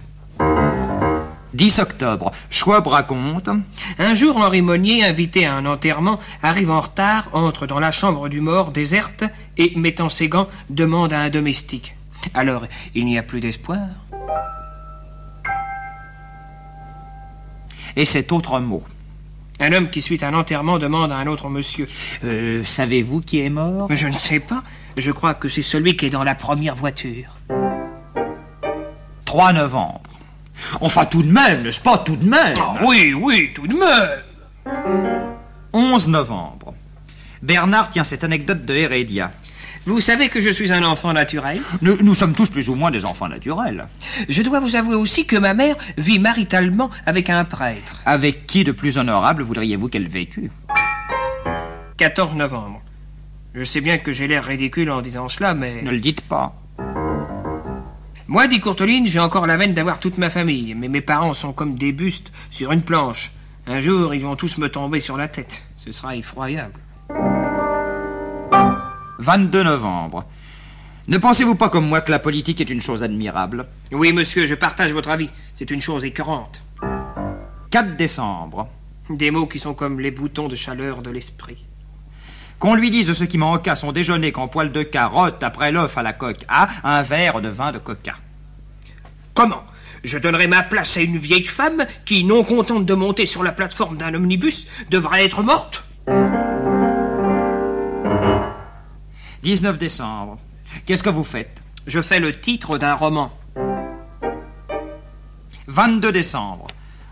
10 1.54 1.80
octobre, 1.80 2.32
Schwab 2.50 2.88
raconte. 2.88 3.50
Un 4.00 4.14
jour, 4.14 4.38
Henri 4.38 4.62
Monnier, 4.62 5.04
invité 5.04 5.46
à 5.46 5.56
un 5.56 5.66
enterrement, 5.66 6.18
arrive 6.42 6.72
en 6.72 6.80
retard, 6.80 7.30
entre 7.34 7.68
dans 7.68 7.80
la 7.80 7.92
chambre 7.92 8.30
du 8.30 8.42
mort 8.42 8.72
déserte 8.72 9.26
et, 9.58 9.74
mettant 9.76 10.10
ses 10.10 10.30
gants, 10.30 10.48
demande 10.70 11.12
à 11.14 11.20
un 11.20 11.30
domestique. 11.30 11.96
Alors, 12.34 12.66
il 12.96 13.06
n'y 13.06 13.18
a 13.18 13.24
plus 13.24 13.40
d'espoir 13.40 13.80
Et 17.96 18.06
cet 18.06 18.32
autre 18.32 18.60
mot. 18.60 18.84
Un 19.60 19.74
homme 19.74 19.90
qui, 19.90 20.02
suite 20.02 20.24
à 20.24 20.30
un 20.30 20.34
enterrement, 20.34 20.80
demande 20.80 21.12
à 21.12 21.18
un 21.18 21.28
autre 21.28 21.50
monsieur. 21.50 21.88
Euh, 22.24 22.64
savez-vous 22.64 23.22
qui 23.22 23.42
est 23.42 23.50
mort? 23.50 23.88
Mais 23.90 23.98
je 23.98 24.08
ne 24.08 24.18
sais 24.18 24.40
pas. 24.40 24.64
Je 24.98 25.12
crois 25.12 25.34
que 25.34 25.50
c'est 25.50 25.62
celui 25.62 25.98
qui 25.98 26.06
est 26.06 26.10
dans 26.10 26.24
la 26.24 26.36
première 26.36 26.76
voiture. 26.76 27.38
3 29.32 29.54
novembre. 29.54 30.02
Enfin, 30.82 31.06
tout 31.06 31.24
de 31.24 31.32
même, 31.32 31.64
n'est-ce 31.64 31.80
pas, 31.80 32.00
tout 32.00 32.18
de 32.18 32.28
même 32.28 32.54
Ah 32.60 32.76
oui, 32.86 33.14
oui, 33.14 33.52
tout 33.56 33.66
de 33.66 33.74
même 33.74 34.20
11 35.72 36.10
novembre. 36.10 36.74
Bernard 37.42 37.90
tient 37.90 38.04
cette 38.04 38.26
anecdote 38.26 38.66
de 38.66 38.76
Heredia. 38.76 39.32
Vous 39.86 40.02
savez 40.02 40.28
que 40.28 40.42
je 40.42 40.50
suis 40.50 40.74
un 40.74 40.84
enfant 40.84 41.14
naturel 41.14 41.62
Nous, 41.82 41.96
nous 42.02 42.14
sommes 42.14 42.34
tous 42.34 42.50
plus 42.50 42.68
ou 42.68 42.76
moins 42.76 42.92
des 42.92 43.06
enfants 43.06 43.30
naturels. 43.30 43.88
Je 44.28 44.42
dois 44.42 44.60
vous 44.60 44.76
avouer 44.76 44.96
aussi 44.96 45.26
que 45.26 45.38
ma 45.38 45.54
mère 45.54 45.78
vit 45.98 46.20
maritalement 46.20 46.90
avec 47.06 47.30
un 47.30 47.46
prêtre. 47.46 48.02
Avec 48.06 48.46
qui 48.48 48.66
de 48.66 48.74
plus 48.74 48.98
honorable 48.98 49.44
voudriez-vous 49.44 49.88
qu'elle 49.88 50.10
vécût? 50.10 50.52
14 51.96 52.36
novembre. 52.36 52.82
Je 53.56 53.64
sais 53.64 53.80
bien 53.80 53.98
que 53.98 54.12
j'ai 54.12 54.28
l'air 54.28 54.44
ridicule 54.44 54.92
en 54.92 55.02
disant 55.02 55.30
cela, 55.30 55.54
mais... 55.54 55.84
Ne 55.84 55.92
le 55.92 56.00
dites 56.02 56.20
pas. 56.20 56.61
Moi, 58.32 58.48
dit 58.48 58.62
Courteline, 58.62 59.08
j'ai 59.08 59.20
encore 59.20 59.46
la 59.46 59.58
veine 59.58 59.74
d'avoir 59.74 60.00
toute 60.00 60.18
ma 60.18 60.30
famille, 60.30 60.74
mais 60.74 60.88
mes 60.88 61.02
parents 61.02 61.34
sont 61.34 61.52
comme 61.52 61.76
des 61.76 61.92
bustes 61.92 62.32
sur 62.50 62.72
une 62.72 62.82
planche. 62.82 63.34
Un 63.68 63.82
jour, 63.82 64.14
ils 64.14 64.22
vont 64.22 64.38
tous 64.38 64.58
me 64.58 64.70
tomber 64.70 65.02
sur 65.02 65.18
la 65.18 65.28
tête. 65.28 65.66
Ce 65.76 65.92
sera 65.92 66.16
effroyable. 66.16 66.80
22 69.20 69.64
novembre. 69.64 70.24
Ne 71.10 71.18
pensez-vous 71.18 71.56
pas 71.56 71.68
comme 71.68 71.90
moi 71.90 72.00
que 72.00 72.10
la 72.10 72.20
politique 72.20 72.62
est 72.62 72.70
une 72.70 72.80
chose 72.80 73.04
admirable? 73.04 73.68
Oui, 73.92 74.14
monsieur, 74.14 74.48
je 74.48 74.56
partage 74.56 74.94
votre 74.94 75.10
avis. 75.10 75.30
C'est 75.54 75.70
une 75.70 75.82
chose 75.82 76.06
écœurante. 76.06 76.64
4 77.72 77.98
décembre. 77.98 78.70
Des 79.10 79.30
mots 79.32 79.48
qui 79.48 79.60
sont 79.60 79.74
comme 79.74 80.00
les 80.00 80.12
boutons 80.12 80.48
de 80.48 80.56
chaleur 80.56 81.02
de 81.02 81.10
l'esprit. 81.10 81.66
Qu'on 82.62 82.76
lui 82.76 82.92
dise 82.92 83.12
ce 83.14 83.24
qui 83.24 83.40
manque 83.40 83.68
à 83.68 83.76
son 83.76 83.92
déjeuner 83.92 84.32
qu'en 84.32 84.48
poil 84.48 84.72
de 84.72 84.84
carotte, 84.84 85.42
après 85.42 85.72
l'œuf 85.72 85.98
à 85.98 86.04
la 86.04 86.14
coque 86.14 86.46
A, 86.48 86.68
un 86.84 87.02
verre 87.02 87.42
de 87.42 87.50
vin 87.50 87.72
de 87.72 87.80
coca. 87.80 88.14
Comment? 89.34 89.64
Je 90.04 90.20
donnerai 90.20 90.46
ma 90.46 90.62
place 90.62 90.96
à 90.98 91.02
une 91.02 91.18
vieille 91.18 91.46
femme 91.48 91.88
qui, 92.06 92.24
non 92.24 92.44
contente 92.44 92.86
de 92.86 92.94
monter 92.94 93.26
sur 93.26 93.42
la 93.42 93.52
plateforme 93.52 93.98
d'un 93.98 94.14
omnibus, 94.14 94.68
devrait 94.92 95.26
être 95.26 95.42
morte? 95.42 95.88
19 99.42 99.80
décembre. 99.80 100.38
Qu'est-ce 100.86 101.02
que 101.02 101.10
vous 101.10 101.24
faites? 101.24 101.64
Je 101.88 102.00
fais 102.00 102.20
le 102.20 102.32
titre 102.32 102.78
d'un 102.78 102.94
roman. 102.94 103.34
22 105.66 106.12
décembre. 106.12 106.68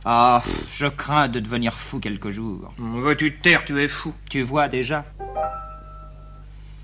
Ah, 0.05 0.43
je 0.71 0.85
crains 0.85 1.27
de 1.27 1.39
devenir 1.39 1.73
fou 1.73 1.99
quelques 1.99 2.29
jours. 2.29 2.71
Veux-tu 2.77 3.35
te 3.35 3.41
taire, 3.41 3.65
tu 3.65 3.81
es 3.81 3.87
fou. 3.87 4.13
Tu 4.29 4.43
vois 4.43 4.67
déjà? 4.67 5.05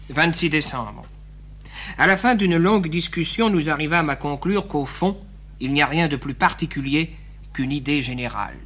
26 0.10 0.50
décembre. 0.50 1.04
À 1.98 2.08
la 2.08 2.18
fin 2.18 2.36
d'une 2.36 2.58
longue 2.58 2.88
discussion, 2.88 3.50
nous 3.50 3.70
arrivâmes 3.70 4.10
à 4.10 4.16
conclure 4.16 4.68
qu'au 4.68 4.86
fond, 4.86 5.18
il 5.60 5.74
n'y 5.74 5.82
a 5.82 5.88
rien 5.88 6.08
de 6.08 6.16
plus 6.16 6.34
particulier 6.34 7.16
qu'une 7.54 7.72
idée 7.72 8.02
générale. 8.02 8.58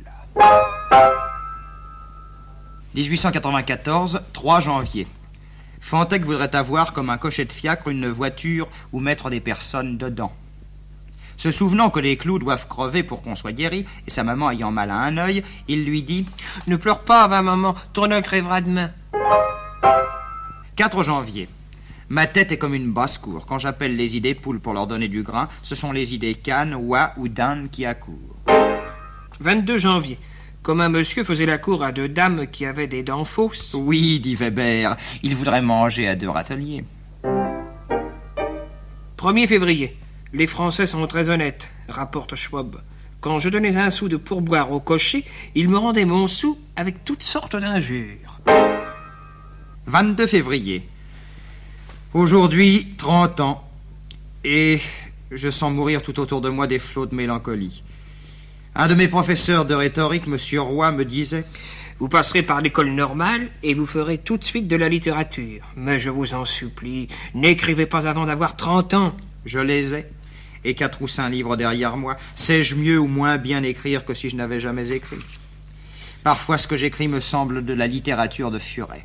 1894, 2.96 4.24
3 4.34 4.60
janvier. 4.60 5.08
Fantec 5.80 6.26
voudrait 6.26 6.56
avoir 6.56 6.92
comme 6.92 7.10
un 7.10 7.18
cocher 7.18 7.46
de 7.46 7.52
fiacre 7.52 7.88
une 7.88 8.10
voiture 8.10 8.68
où 8.92 9.00
mettre 9.00 9.30
des 9.30 9.40
personnes 9.40 9.98
dedans. 9.98 10.34
Se 11.38 11.52
souvenant 11.52 11.90
que 11.90 12.02
les 12.02 12.18
clous 12.18 12.40
doivent 12.40 12.68
crever 12.68 13.02
pour 13.02 13.22
qu'on 13.22 13.36
soit 13.36 13.54
guéri, 13.54 13.86
et 14.06 14.10
sa 14.10 14.26
maman 14.26 14.52
ayant 14.52 14.72
mal 14.72 14.92
à 14.92 14.98
un 14.98 15.16
œil, 15.18 15.42
il 15.70 15.86
lui 15.86 16.04
dit 16.04 16.26
Ne 16.68 16.76
pleure 16.76 17.06
pas, 17.06 17.28
va 17.28 17.42
maman, 17.42 17.76
ton 17.94 18.12
œil 18.12 18.22
crèvera 18.22 18.60
demain. 18.60 18.92
4 20.80 21.04
janvier. 21.04 21.50
Ma 22.08 22.26
tête 22.26 22.54
est 22.54 22.58
comme 22.58 22.74
une 22.74 22.94
basse-cour. 22.94 23.46
Quand 23.46 23.60
j'appelle 23.60 23.98
les 23.98 24.16
idées 24.16 24.34
poules 24.34 24.62
pour 24.62 24.72
leur 24.72 24.88
donner 24.88 25.10
du 25.10 25.24
grain, 25.24 25.50
ce 25.62 25.76
sont 25.76 25.92
les 25.92 26.16
idées 26.16 26.36
cannes, 26.36 26.74
oies 26.74 27.12
ou 27.18 27.28
d'âne 27.28 27.68
qui 27.68 27.86
accourent. 27.86 28.38
22 29.42 29.78
janvier. 29.78 30.18
Comme 30.64 30.80
un 30.80 30.88
monsieur 30.88 31.26
faisait 31.26 31.46
la 31.46 31.58
cour 31.58 31.84
à 31.84 31.92
deux 31.92 32.08
dames 32.08 32.48
qui 32.48 32.66
avaient 32.66 32.88
des 32.88 33.04
dents 33.04 33.26
fausses. 33.26 33.74
Oui, 33.74 34.22
dit 34.22 34.36
Weber, 34.36 34.96
il 35.22 35.36
voudrait 35.36 35.62
manger 35.62 36.08
à 36.08 36.16
deux 36.16 36.30
râteliers. 36.30 36.86
1er 39.18 39.48
février. 39.48 39.98
Les 40.32 40.48
Français 40.48 40.86
sont 40.86 41.06
très 41.08 41.28
honnêtes, 41.28 41.70
rapporte 41.90 42.36
Schwab. 42.36 42.78
Quand 43.20 43.38
je 43.38 43.50
donnais 43.50 43.76
un 43.76 43.92
sou 43.92 44.08
de 44.08 44.16
pourboire 44.16 44.72
au 44.72 44.80
cocher, 44.80 45.26
il 45.56 45.68
me 45.68 45.78
rendait 45.78 46.06
mon 46.06 46.28
sou 46.28 46.58
avec 46.78 47.04
toutes 47.04 47.24
sortes 47.24 47.58
d'injures. 47.58 48.40
22 49.90 50.28
février. 50.28 50.88
Aujourd'hui, 52.14 52.94
30 52.98 53.40
ans. 53.40 53.68
Et 54.44 54.80
je 55.32 55.50
sens 55.50 55.74
mourir 55.74 56.04
tout 56.04 56.20
autour 56.20 56.42
de 56.42 56.50
moi 56.50 56.68
des 56.68 56.78
flots 56.78 57.08
de 57.08 57.16
mélancolie. 57.16 57.84
Un 58.76 58.88
de 58.88 58.94
mes 58.94 59.08
professeurs 59.08 59.66
de 59.66 59.74
rhétorique, 59.74 60.26
M. 60.28 60.60
Roy, 60.60 60.92
me 60.92 61.06
disait 61.06 61.44
Vous 61.98 62.08
passerez 62.08 62.44
par 62.44 62.62
l'école 62.62 62.92
normale 62.92 63.50
et 63.64 63.74
vous 63.74 63.88
ferez 63.88 64.20
tout 64.20 64.38
de 64.38 64.44
suite 64.44 64.68
de 64.68 64.76
la 64.76 64.90
littérature. 64.90 65.66
Mais 65.76 65.98
je 65.98 66.12
vous 66.12 66.36
en 66.36 66.46
supplie, 66.46 67.08
n'écrivez 67.34 67.88
pas 67.88 68.08
avant 68.08 68.28
d'avoir 68.28 68.56
30 68.56 68.94
ans. 68.94 69.12
Je 69.46 69.58
les 69.58 69.96
ai. 69.96 70.06
Et 70.66 70.76
quatre 70.76 71.02
ou 71.02 71.08
cinq 71.08 71.30
livres 71.30 71.56
derrière 71.58 71.98
moi. 71.98 72.16
Sais-je 72.36 72.76
mieux 72.76 73.00
ou 73.00 73.08
moins 73.08 73.40
bien 73.40 73.64
écrire 73.64 74.06
que 74.06 74.14
si 74.14 74.30
je 74.30 74.36
n'avais 74.36 74.60
jamais 74.60 74.92
écrit? 74.92 75.18
Parfois, 76.24 76.60
ce 76.60 76.68
que 76.68 76.78
j'écris 76.78 77.08
me 77.08 77.20
semble 77.20 77.66
de 77.66 77.74
la 77.74 77.88
littérature 77.88 78.52
de 78.52 78.60
Furet. 78.60 79.04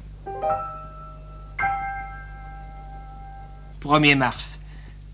1er 3.85 4.17
mars. 4.17 4.61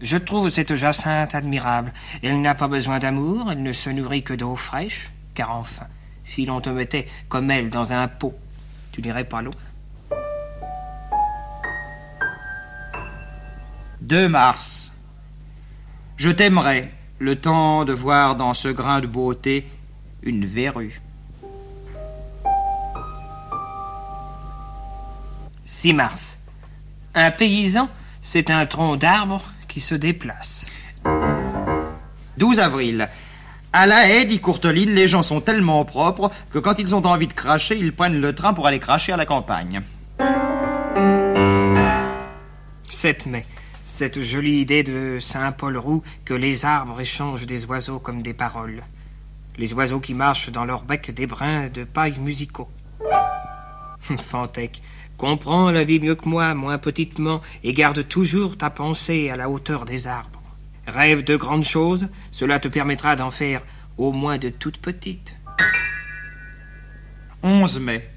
Je 0.00 0.16
trouve 0.16 0.48
cette 0.48 0.76
Jacinthe 0.76 1.34
admirable. 1.34 1.92
Elle 2.22 2.40
n'a 2.40 2.54
pas 2.54 2.68
besoin 2.68 2.98
d'amour, 3.00 3.50
elle 3.50 3.62
ne 3.62 3.72
se 3.72 3.90
nourrit 3.90 4.22
que 4.22 4.32
d'eau 4.32 4.54
fraîche, 4.54 5.10
car 5.34 5.50
enfin, 5.50 5.86
si 6.22 6.46
l'on 6.46 6.60
te 6.60 6.70
mettait 6.70 7.06
comme 7.28 7.50
elle 7.50 7.68
dans 7.68 7.92
un 7.92 8.06
pot, 8.08 8.38
tu 8.92 9.02
n'irais 9.02 9.24
pas 9.24 9.42
loin. 9.42 9.54
2 14.02 14.28
mars. 14.28 14.92
Je 16.16 16.30
t'aimerais 16.30 16.92
le 17.18 17.36
temps 17.36 17.84
de 17.84 17.92
voir 17.92 18.36
dans 18.36 18.54
ce 18.54 18.68
grain 18.68 19.00
de 19.00 19.06
beauté 19.06 19.70
une 20.22 20.46
verrue. 20.46 21.00
6 25.64 25.92
mars. 25.92 26.38
Un 27.14 27.30
paysan, 27.30 27.88
c'est 28.22 28.50
un 28.50 28.66
tronc 28.66 28.96
d'arbre 28.96 29.42
qui 29.68 29.80
se 29.80 29.94
déplace. 29.94 30.66
12 32.38 32.60
avril. 32.60 33.08
À 33.72 33.86
la 33.86 34.08
haie, 34.08 34.24
dit 34.24 34.40
Courteline, 34.40 34.90
les 34.90 35.06
gens 35.06 35.22
sont 35.22 35.40
tellement 35.40 35.84
propres 35.84 36.30
que 36.50 36.58
quand 36.58 36.78
ils 36.78 36.94
ont 36.94 37.06
envie 37.06 37.28
de 37.28 37.32
cracher, 37.32 37.76
ils 37.78 37.92
prennent 37.92 38.20
le 38.20 38.34
train 38.34 38.52
pour 38.52 38.66
aller 38.66 38.80
cracher 38.80 39.12
à 39.12 39.16
la 39.16 39.26
campagne. 39.26 39.82
7 42.90 43.26
mai. 43.26 43.46
Cette 43.84 44.22
jolie 44.22 44.60
idée 44.60 44.82
de 44.82 45.18
Saint 45.20 45.52
Paul 45.52 45.76
Roux 45.76 46.02
que 46.24 46.34
les 46.34 46.64
arbres 46.64 47.00
échangent 47.00 47.46
des 47.46 47.64
oiseaux 47.64 47.98
comme 47.98 48.22
des 48.22 48.34
paroles. 48.34 48.82
Les 49.56 49.72
oiseaux 49.74 50.00
qui 50.00 50.14
marchent 50.14 50.50
dans 50.50 50.64
leur 50.64 50.82
bec 50.82 51.12
des 51.12 51.26
brins 51.26 51.68
de 51.68 51.84
paille 51.84 52.18
musicaux. 52.18 52.68
Fantec, 54.18 54.80
comprends 55.20 55.70
la 55.70 55.84
vie 55.84 56.00
mieux 56.00 56.14
que 56.14 56.26
moi, 56.26 56.54
moins 56.54 56.78
petitement, 56.78 57.42
et 57.62 57.74
garde 57.74 58.08
toujours 58.08 58.56
ta 58.56 58.70
pensée 58.70 59.28
à 59.28 59.36
la 59.36 59.50
hauteur 59.50 59.84
des 59.84 60.06
arbres. 60.06 60.40
Rêve 60.86 61.24
de 61.24 61.36
grandes 61.36 61.64
choses, 61.64 62.08
cela 62.32 62.58
te 62.58 62.68
permettra 62.68 63.16
d'en 63.16 63.30
faire 63.30 63.60
au 63.98 64.12
moins 64.12 64.38
de 64.38 64.48
toutes 64.48 64.78
petites. 64.78 65.36
11 67.42 67.80
mai. 67.80 68.08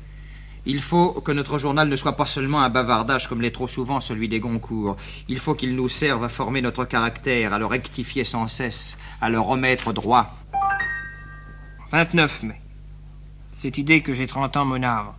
Il 0.66 0.80
faut 0.80 1.12
que 1.12 1.34
notre 1.34 1.60
journal 1.60 1.90
ne 1.90 1.96
soit 1.98 2.16
pas 2.16 2.26
seulement 2.26 2.62
un 2.62 2.70
bavardage 2.70 3.28
comme 3.28 3.42
l'est 3.42 3.52
trop 3.52 3.68
souvent 3.68 4.00
celui 4.00 4.30
des 4.30 4.40
Goncourt. 4.40 4.96
Il 5.28 5.40
faut 5.40 5.56
qu'il 5.56 5.76
nous 5.76 5.90
serve 5.90 6.24
à 6.24 6.30
former 6.30 6.62
notre 6.62 6.86
caractère, 6.86 7.52
à 7.52 7.60
le 7.60 7.66
rectifier 7.66 8.24
sans 8.24 8.48
cesse, 8.48 8.98
à 9.20 9.30
le 9.30 9.42
remettre 9.42 9.92
droit. 9.92 10.34
29 11.92 12.44
mai. 12.44 12.62
Cette 13.52 13.78
idée 13.78 14.02
que 14.02 14.14
j'ai 14.14 14.26
30 14.26 14.56
ans 14.56 14.66
m'énerve. 14.66 15.14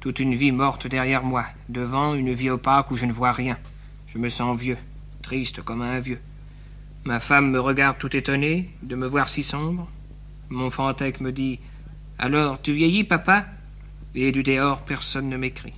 Toute 0.00 0.20
une 0.20 0.34
vie 0.34 0.52
morte 0.52 0.86
derrière 0.86 1.24
moi, 1.24 1.44
devant 1.68 2.14
une 2.14 2.32
vie 2.32 2.50
opaque 2.50 2.90
où 2.92 2.96
je 2.96 3.06
ne 3.06 3.12
vois 3.12 3.32
rien. 3.32 3.58
Je 4.06 4.18
me 4.18 4.28
sens 4.28 4.56
vieux, 4.56 4.78
triste 5.22 5.62
comme 5.62 5.82
un 5.82 5.98
vieux. 5.98 6.20
Ma 7.04 7.18
femme 7.18 7.50
me 7.50 7.60
regarde 7.60 7.98
tout 7.98 8.16
étonnée 8.16 8.70
de 8.82 8.94
me 8.94 9.08
voir 9.08 9.28
si 9.28 9.42
sombre. 9.42 9.88
Mon 10.50 10.70
Fantec 10.70 11.20
me 11.20 11.32
dit 11.32 11.58
Alors, 12.18 12.62
tu 12.62 12.72
vieillis, 12.72 13.04
papa? 13.04 13.46
Et 14.14 14.30
du 14.30 14.44
dehors, 14.44 14.82
personne 14.82 15.28
ne 15.28 15.36
m'écrit. 15.36 15.74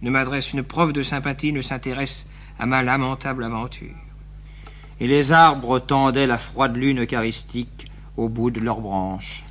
Ne 0.00 0.10
m'adresse 0.10 0.52
une 0.52 0.62
preuve 0.62 0.92
de 0.92 1.02
sympathie, 1.02 1.52
ne 1.52 1.60
s'intéresse 1.60 2.26
à 2.58 2.66
ma 2.66 2.84
lamentable 2.84 3.42
aventure. 3.42 3.96
Et 5.00 5.08
les 5.08 5.32
arbres 5.32 5.80
tendaient 5.80 6.26
la 6.26 6.38
froide 6.38 6.76
lune 6.76 7.02
eucharistique 7.02 7.90
au 8.16 8.28
bout 8.28 8.50
de 8.50 8.60
leurs 8.60 8.80
branches. 8.80 9.44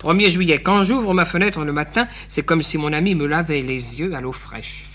1er 0.00 0.30
juillet, 0.30 0.58
quand 0.58 0.82
j'ouvre 0.82 1.12
ma 1.12 1.24
fenêtre 1.24 1.64
le 1.64 1.72
matin, 1.72 2.08
c'est 2.26 2.42
comme 2.42 2.62
si 2.62 2.78
mon 2.78 2.92
ami 2.92 3.14
me 3.14 3.26
lavait 3.26 3.62
les 3.62 4.00
yeux 4.00 4.14
à 4.14 4.20
l'eau 4.20 4.32
fraîche. 4.32 4.86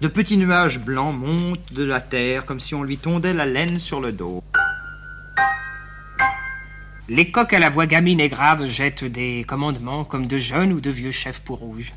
De 0.00 0.08
petits 0.08 0.36
nuages 0.36 0.80
blancs 0.80 1.16
montent 1.16 1.72
de 1.72 1.84
la 1.84 2.00
terre 2.00 2.44
comme 2.44 2.60
si 2.60 2.74
on 2.74 2.82
lui 2.82 2.98
tondait 2.98 3.32
la 3.32 3.46
laine 3.46 3.78
sur 3.78 4.00
le 4.00 4.12
dos. 4.12 4.42
Les 7.08 7.30
coqs 7.30 7.52
à 7.52 7.58
la 7.58 7.70
voix 7.70 7.86
gamine 7.86 8.18
et 8.18 8.28
grave 8.28 8.66
jettent 8.66 9.04
des 9.04 9.44
commandements 9.46 10.04
comme 10.04 10.26
de 10.26 10.38
jeunes 10.38 10.72
ou 10.72 10.80
de 10.80 10.90
vieux 10.90 11.12
chefs 11.12 11.40
pour 11.40 11.58
rouge. 11.58 11.92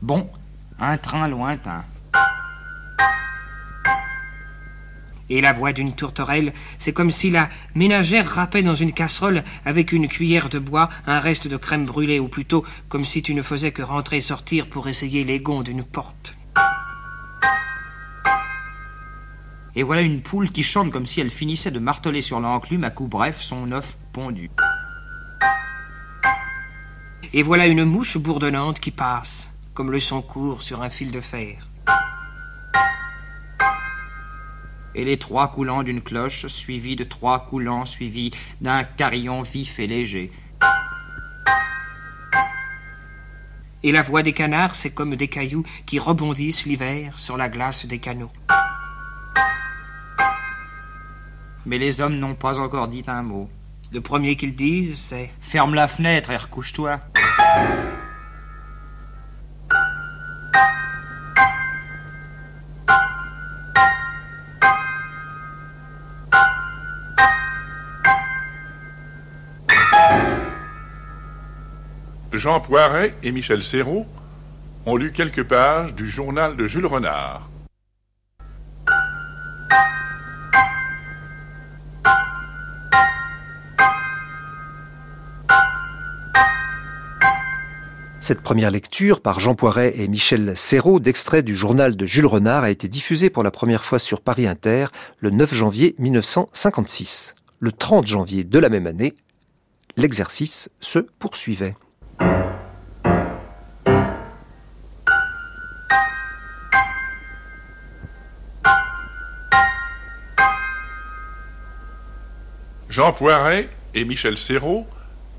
Bon, 0.00 0.30
un 0.78 0.96
train 0.96 1.28
lointain. 1.28 1.84
Et 5.30 5.40
la 5.40 5.52
voix 5.52 5.72
d'une 5.72 5.94
tourterelle, 5.94 6.52
c'est 6.76 6.92
comme 6.92 7.12
si 7.12 7.30
la 7.30 7.48
ménagère 7.76 8.28
râpait 8.28 8.64
dans 8.64 8.74
une 8.74 8.92
casserole 8.92 9.44
avec 9.64 9.92
une 9.92 10.08
cuillère 10.08 10.48
de 10.48 10.58
bois 10.58 10.88
un 11.06 11.20
reste 11.20 11.46
de 11.46 11.56
crème 11.56 11.86
brûlée, 11.86 12.18
ou 12.18 12.26
plutôt 12.26 12.64
comme 12.88 13.04
si 13.04 13.22
tu 13.22 13.32
ne 13.32 13.42
faisais 13.42 13.70
que 13.70 13.82
rentrer 13.82 14.16
et 14.16 14.20
sortir 14.20 14.66
pour 14.66 14.88
essayer 14.88 15.22
les 15.22 15.38
gonds 15.38 15.62
d'une 15.62 15.84
porte. 15.84 16.34
Et 19.76 19.84
voilà 19.84 20.02
une 20.02 20.20
poule 20.20 20.50
qui 20.50 20.64
chante 20.64 20.90
comme 20.90 21.06
si 21.06 21.20
elle 21.20 21.30
finissait 21.30 21.70
de 21.70 21.78
marteler 21.78 22.22
sur 22.22 22.40
l'enclume 22.40 22.82
à 22.82 22.90
coups 22.90 23.10
brefs 23.10 23.40
son 23.40 23.70
œuf 23.70 23.96
pondu. 24.12 24.50
Et 27.32 27.44
voilà 27.44 27.66
une 27.68 27.84
mouche 27.84 28.18
bourdonnante 28.18 28.80
qui 28.80 28.90
passe, 28.90 29.52
comme 29.74 29.92
le 29.92 30.00
son 30.00 30.22
court 30.22 30.62
sur 30.62 30.82
un 30.82 30.90
fil 30.90 31.12
de 31.12 31.20
fer. 31.20 31.69
Et 34.94 35.04
les 35.04 35.18
trois 35.18 35.48
coulants 35.48 35.82
d'une 35.82 36.02
cloche, 36.02 36.46
suivis 36.46 36.96
de 36.96 37.04
trois 37.04 37.46
coulants 37.46 37.86
suivis 37.86 38.30
d'un 38.60 38.84
carillon 38.84 39.42
vif 39.42 39.78
et 39.78 39.86
léger. 39.86 40.32
Et 43.82 43.92
la 43.92 44.02
voix 44.02 44.22
des 44.22 44.32
canards, 44.32 44.74
c'est 44.74 44.90
comme 44.90 45.16
des 45.16 45.28
cailloux 45.28 45.62
qui 45.86 45.98
rebondissent 45.98 46.66
l'hiver 46.66 47.18
sur 47.18 47.36
la 47.36 47.48
glace 47.48 47.86
des 47.86 47.98
canaux. 47.98 48.30
Mais 51.64 51.78
les 51.78 52.00
hommes 52.00 52.16
n'ont 52.16 52.34
pas 52.34 52.58
encore 52.58 52.88
dit 52.88 53.04
un 53.06 53.22
mot. 53.22 53.48
Le 53.92 54.00
premier 54.00 54.36
qu'ils 54.36 54.54
disent, 54.54 54.98
c'est 54.98 55.30
Ferme 55.40 55.74
la 55.74 55.88
fenêtre 55.88 56.30
et 56.30 56.36
recouche-toi. 56.36 57.00
Jean 72.40 72.58
Poiret 72.58 73.14
et 73.22 73.32
Michel 73.32 73.62
Serrault 73.62 74.06
ont 74.86 74.96
lu 74.96 75.12
quelques 75.12 75.44
pages 75.44 75.94
du 75.94 76.08
journal 76.08 76.56
de 76.56 76.64
Jules 76.64 76.86
Renard. 76.86 77.50
Cette 88.20 88.40
première 88.40 88.70
lecture 88.70 89.20
par 89.20 89.38
Jean 89.38 89.54
Poiret 89.54 89.92
et 89.98 90.08
Michel 90.08 90.56
Serrault 90.56 90.98
d'extrait 90.98 91.42
du 91.42 91.54
journal 91.54 91.94
de 91.94 92.06
Jules 92.06 92.24
Renard 92.24 92.64
a 92.64 92.70
été 92.70 92.88
diffusée 92.88 93.28
pour 93.28 93.42
la 93.42 93.50
première 93.50 93.84
fois 93.84 93.98
sur 93.98 94.22
Paris 94.22 94.46
Inter 94.46 94.86
le 95.18 95.28
9 95.28 95.52
janvier 95.52 95.94
1956. 95.98 97.34
Le 97.58 97.70
30 97.70 98.06
janvier 98.06 98.44
de 98.44 98.58
la 98.58 98.70
même 98.70 98.86
année, 98.86 99.14
l'exercice 99.98 100.70
se 100.80 101.00
poursuivait. 101.00 101.76
Jean 112.90 113.12
Poiret 113.12 113.68
et 113.94 114.04
Michel 114.04 114.36
Serrault 114.36 114.84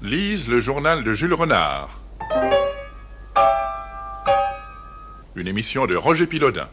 lisent 0.01 0.47
le 0.47 0.61
journal 0.61 1.03
de 1.03 1.11
Jules 1.11 1.33
Renard. 1.33 1.99
Une 5.35 5.49
émission 5.49 5.85
de 5.85 5.97
Roger 5.97 6.27
Pilaudin. 6.27 6.69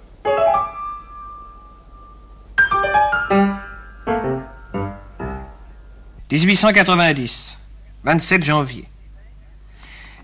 «1890, 6.30 7.58
27 8.04 8.44
janvier. 8.44 8.84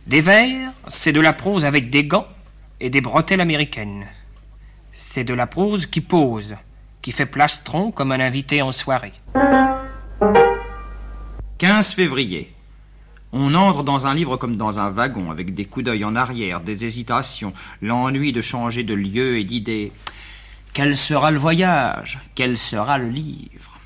Des 0.06 0.20
vers, 0.20 0.70
c'est 0.86 1.10
de 1.12 1.20
la 1.20 1.32
prose 1.32 1.64
avec 1.64 1.90
des 1.90 2.04
gants 2.04 2.28
et 2.78 2.90
des 2.90 3.00
bretelles 3.00 3.40
américaines. 3.40 4.06
C'est 4.92 5.24
de 5.24 5.34
la 5.34 5.48
prose 5.48 5.86
qui 5.86 6.00
pose, 6.00 6.54
qui 7.02 7.10
fait 7.10 7.26
plastron 7.26 7.90
comme 7.90 8.12
un 8.12 8.20
invité 8.20 8.62
en 8.62 8.70
soirée. 8.70 9.14
15 11.58 11.94
février. 11.94 12.52
On 13.32 13.54
entre 13.54 13.82
dans 13.82 14.06
un 14.06 14.14
livre 14.14 14.36
comme 14.36 14.56
dans 14.56 14.78
un 14.78 14.90
wagon, 14.90 15.30
avec 15.30 15.54
des 15.54 15.64
coups 15.64 15.86
d'œil 15.86 16.04
en 16.04 16.14
arrière, 16.14 16.60
des 16.60 16.84
hésitations, 16.84 17.52
l'ennui 17.82 18.32
de 18.32 18.40
changer 18.40 18.84
de 18.84 18.94
lieu 18.94 19.38
et 19.38 19.44
d'idée. 19.44 19.92
Quel 20.72 20.96
sera 20.96 21.30
le 21.30 21.38
voyage? 21.38 22.20
Quel 22.34 22.58
sera 22.58 22.98
le 22.98 23.08
livre? 23.08 23.78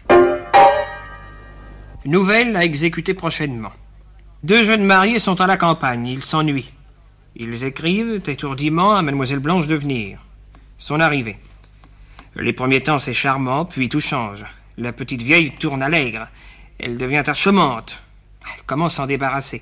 Nouvelle 2.05 2.57
à 2.57 2.65
exécuter 2.65 3.15
prochainement. 3.15 3.73
Deux 4.43 4.63
jeunes 4.63 4.85
mariés 4.85 5.19
sont 5.19 5.41
à 5.41 5.47
la 5.47 5.57
campagne, 5.57 6.07
ils 6.07 6.23
s'ennuient. 6.23 6.73
Ils 7.37 7.65
écrivent 7.65 8.23
étourdiment 8.27 8.95
à 8.95 9.03
Mademoiselle 9.03 9.39
Blanche 9.39 9.67
de 9.67 9.77
venir. 9.77 10.19
Son 10.79 11.01
arrivée. 11.01 11.39
Les 12.37 12.53
premiers 12.53 12.83
temps, 12.83 12.99
c'est 12.99 13.15
charmant, 13.15 13.65
puis 13.65 13.89
tout 13.89 14.01
change. 14.01 14.45
La 14.79 14.93
petite 14.93 15.23
vieille 15.23 15.51
tourne 15.51 15.83
allègre. 15.83 16.29
Elle 16.79 16.99
devient 16.99 17.25
assommante. 17.27 18.01
Comment 18.65 18.89
s'en 18.89 19.07
débarrasser 19.07 19.61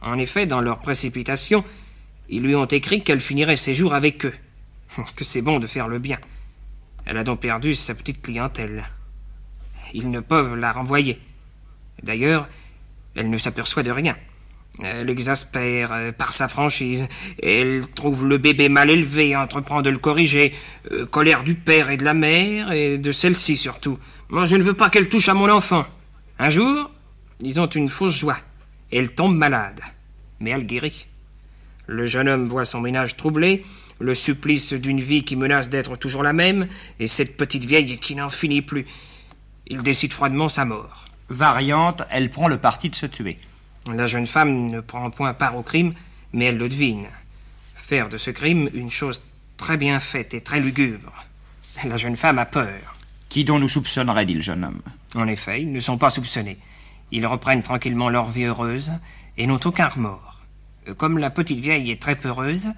En 0.00 0.18
effet, 0.18 0.46
dans 0.46 0.62
leur 0.62 0.78
précipitation, 0.78 1.62
ils 2.30 2.42
lui 2.42 2.54
ont 2.54 2.64
écrit 2.64 3.04
qu'elle 3.04 3.20
finirait 3.20 3.58
ses 3.58 3.74
jours 3.74 3.92
avec 3.92 4.24
eux. 4.24 4.34
Que 5.14 5.24
c'est 5.24 5.42
bon 5.42 5.58
de 5.58 5.66
faire 5.66 5.88
le 5.88 5.98
bien. 5.98 6.18
Elle 7.04 7.18
a 7.18 7.24
donc 7.24 7.40
perdu 7.40 7.74
sa 7.74 7.94
petite 7.94 8.22
clientèle. 8.22 8.84
Ils 9.92 10.10
ne 10.10 10.20
peuvent 10.20 10.56
la 10.56 10.72
renvoyer. 10.72 11.20
D'ailleurs, 12.02 12.48
elle 13.14 13.28
ne 13.28 13.36
s'aperçoit 13.36 13.82
de 13.82 13.90
rien. 13.90 14.16
Elle 14.82 15.10
exaspère 15.10 15.92
euh, 15.92 16.12
par 16.12 16.32
sa 16.32 16.48
franchise. 16.48 17.08
Elle 17.42 17.84
trouve 17.94 18.26
le 18.26 18.38
bébé 18.38 18.70
mal 18.70 18.90
élevé, 18.90 19.36
entreprend 19.36 19.82
de 19.82 19.90
le 19.90 19.98
corriger. 19.98 20.54
Euh, 20.92 21.04
colère 21.04 21.44
du 21.44 21.54
père 21.54 21.90
et 21.90 21.96
de 21.98 22.04
la 22.04 22.14
mère, 22.14 22.72
et 22.72 22.96
de 22.96 23.12
celle-ci 23.12 23.56
surtout. 23.56 23.98
Moi, 24.28 24.44
je 24.44 24.56
ne 24.56 24.62
veux 24.62 24.74
pas 24.74 24.90
qu'elle 24.90 25.08
touche 25.08 25.28
à 25.28 25.34
mon 25.34 25.48
enfant. 25.48 25.86
Un 26.40 26.50
jour, 26.50 26.90
ils 27.40 27.60
ont 27.60 27.68
une 27.68 27.88
fausse 27.88 28.16
joie. 28.16 28.36
Elle 28.90 29.14
tombe 29.14 29.36
malade. 29.36 29.80
Mais 30.40 30.50
elle 30.50 30.66
guérit. 30.66 31.06
Le 31.86 32.06
jeune 32.06 32.28
homme 32.28 32.48
voit 32.48 32.64
son 32.64 32.80
ménage 32.80 33.16
troublé, 33.16 33.64
le 34.00 34.16
supplice 34.16 34.72
d'une 34.72 35.00
vie 35.00 35.22
qui 35.22 35.36
menace 35.36 35.68
d'être 35.68 35.96
toujours 35.96 36.24
la 36.24 36.32
même, 36.32 36.66
et 36.98 37.06
cette 37.06 37.36
petite 37.36 37.64
vieille 37.64 37.98
qui 37.98 38.16
n'en 38.16 38.28
finit 38.28 38.62
plus. 38.62 38.86
Il 39.68 39.82
décide 39.82 40.12
froidement 40.12 40.48
sa 40.48 40.64
mort. 40.64 41.04
Variante, 41.28 42.02
elle 42.10 42.30
prend 42.30 42.48
le 42.48 42.58
parti 42.58 42.88
de 42.88 42.96
se 42.96 43.06
tuer. 43.06 43.38
La 43.92 44.08
jeune 44.08 44.26
femme 44.26 44.66
ne 44.66 44.80
prend 44.80 45.08
point 45.10 45.34
part 45.34 45.56
au 45.56 45.62
crime, 45.62 45.92
mais 46.32 46.46
elle 46.46 46.58
le 46.58 46.68
devine. 46.68 47.06
Faire 47.76 48.08
de 48.08 48.18
ce 48.18 48.32
crime 48.32 48.68
une 48.74 48.90
chose 48.90 49.22
très 49.56 49.76
bien 49.76 50.00
faite 50.00 50.34
et 50.34 50.40
très 50.40 50.58
lugubre. 50.58 51.12
La 51.84 51.96
jeune 51.96 52.16
femme 52.16 52.40
a 52.40 52.46
peur. 52.46 52.95
Qui 53.28 53.44
dont 53.44 53.58
nous 53.58 53.68
soupçonnerait, 53.68 54.26
dit 54.26 54.34
le 54.34 54.42
jeune 54.42 54.64
homme? 54.64 54.82
En 55.14 55.26
effet, 55.26 55.62
ils 55.62 55.72
ne 55.72 55.80
sont 55.80 55.98
pas 55.98 56.10
soupçonnés. 56.10 56.58
Ils 57.12 57.26
reprennent 57.26 57.62
tranquillement 57.62 58.08
leur 58.08 58.30
vie 58.30 58.44
heureuse 58.44 58.92
et 59.36 59.46
n'ont 59.46 59.60
aucun 59.64 59.88
remords. 59.88 60.40
Comme 60.96 61.18
la 61.18 61.30
petite 61.30 61.58
vieille 61.58 61.90
est 61.90 62.00
très 62.00 62.16
peureuse, 62.16 62.68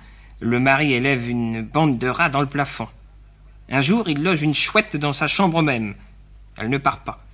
le 0.40 0.60
mari 0.60 0.92
élève 0.92 1.28
une 1.28 1.62
bande 1.62 1.98
de 1.98 2.08
rats 2.08 2.28
dans 2.28 2.40
le 2.40 2.46
plafond. 2.46 2.88
Un 3.70 3.82
jour, 3.82 4.08
il 4.08 4.22
loge 4.22 4.42
une 4.42 4.54
chouette 4.54 4.96
dans 4.96 5.12
sa 5.12 5.28
chambre 5.28 5.62
même. 5.62 5.94
Elle 6.56 6.70
ne 6.70 6.78
part 6.78 7.00
pas. 7.00 7.24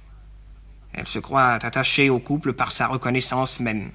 Elle 0.92 1.06
se 1.06 1.18
croit 1.18 1.52
attachée 1.52 2.10
au 2.10 2.18
couple 2.18 2.52
par 2.52 2.72
sa 2.72 2.86
reconnaissance 2.86 3.60
même. 3.60 3.90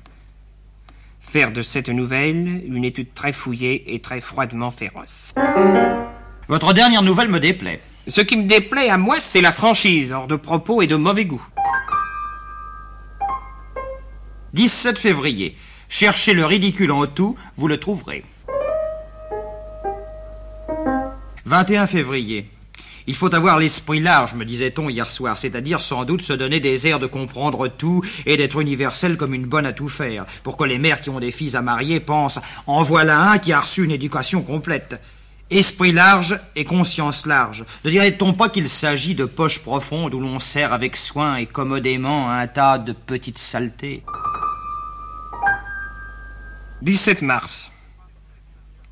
Faire 1.19 1.51
de 1.51 1.62
cette 1.62 1.89
nouvelle 1.89 2.63
une 2.65 2.84
étude 2.86 3.13
très 3.13 3.34
fouillée 3.34 3.93
et 3.93 3.99
très 3.99 4.21
froidement 4.21 4.71
féroce. 4.71 5.34
Votre 6.47 6.73
dernière 6.73 7.03
nouvelle 7.03 7.29
me 7.29 7.39
déplaît. 7.39 7.82
Ce 8.10 8.22
qui 8.22 8.38
me 8.38 8.48
déplaît 8.48 8.89
à 8.89 8.98
moi, 8.98 9.19
c'est 9.19 9.39
la 9.39 9.52
franchise, 9.52 10.13
hors 10.13 10.26
de 10.26 10.36
propos 10.36 10.82
et 10.82 10.88
de 10.88 10.95
mauvais 10.95 11.26
goût. 11.26 11.45
17 14.54 14.98
février. 14.98 15.56
Cherchez 15.89 16.34
le 16.34 16.43
ridicule 16.43 16.91
en 16.91 17.06
tout, 17.06 17.36
vous 17.56 17.67
le 17.67 17.78
trouverez. 17.78 18.24
21 21.45 21.86
février. 21.86 22.50
Il 23.06 23.13
faut 23.13 23.34
avoir 23.34 23.60
l'esprit 23.60 24.00
large, 24.00 24.34
me 24.34 24.43
disait-on 24.43 24.89
hier 24.89 25.10
soir, 25.10 25.38
c'est-à-dire 25.38 25.82
sans 25.82 26.04
doute 26.04 26.24
se 26.24 26.34
donner 26.34 26.60
des 26.60 26.88
airs 26.88 27.00
de 27.00 27.06
comprendre 27.06 27.67
tout 27.67 28.04
et 28.26 28.38
d'être 28.38 28.60
universel 28.60 29.17
comme 29.17 29.36
une 29.36 29.45
bonne 29.45 29.67
à 29.67 29.74
tout 29.74 29.88
faire, 29.88 30.26
pour 30.41 30.58
que 30.58 30.63
les 30.63 30.80
mères 30.80 31.02
qui 31.02 31.12
ont 31.12 31.19
des 31.19 31.32
filles 31.32 31.56
à 31.56 31.62
marier 31.62 32.00
pensent 32.00 32.39
En 32.65 32.82
voilà 32.82 33.32
un 33.32 33.38
qui 33.38 33.54
a 33.54 33.60
reçu 33.60 33.84
une 33.84 33.91
éducation 33.91 34.41
complète. 34.41 35.00
Esprit 35.51 35.91
large 35.91 36.39
et 36.55 36.63
conscience 36.63 37.25
large. 37.25 37.65
Ne 37.83 37.89
dirait-on 37.89 38.33
pas 38.33 38.49
qu'il 38.49 38.69
s'agit 38.69 39.15
de 39.15 39.25
poches 39.25 39.63
profondes 39.63 40.13
où 40.13 40.19
l'on 40.19 40.38
sert 40.38 40.73
avec 40.73 40.95
soin 40.95 41.38
et 41.38 41.47
commodément 41.47 42.29
un 42.29 42.45
tas 42.45 42.77
de 42.77 42.93
petites 42.93 43.39
saletés? 43.39 44.03
17 46.83 47.23
mars. 47.23 47.71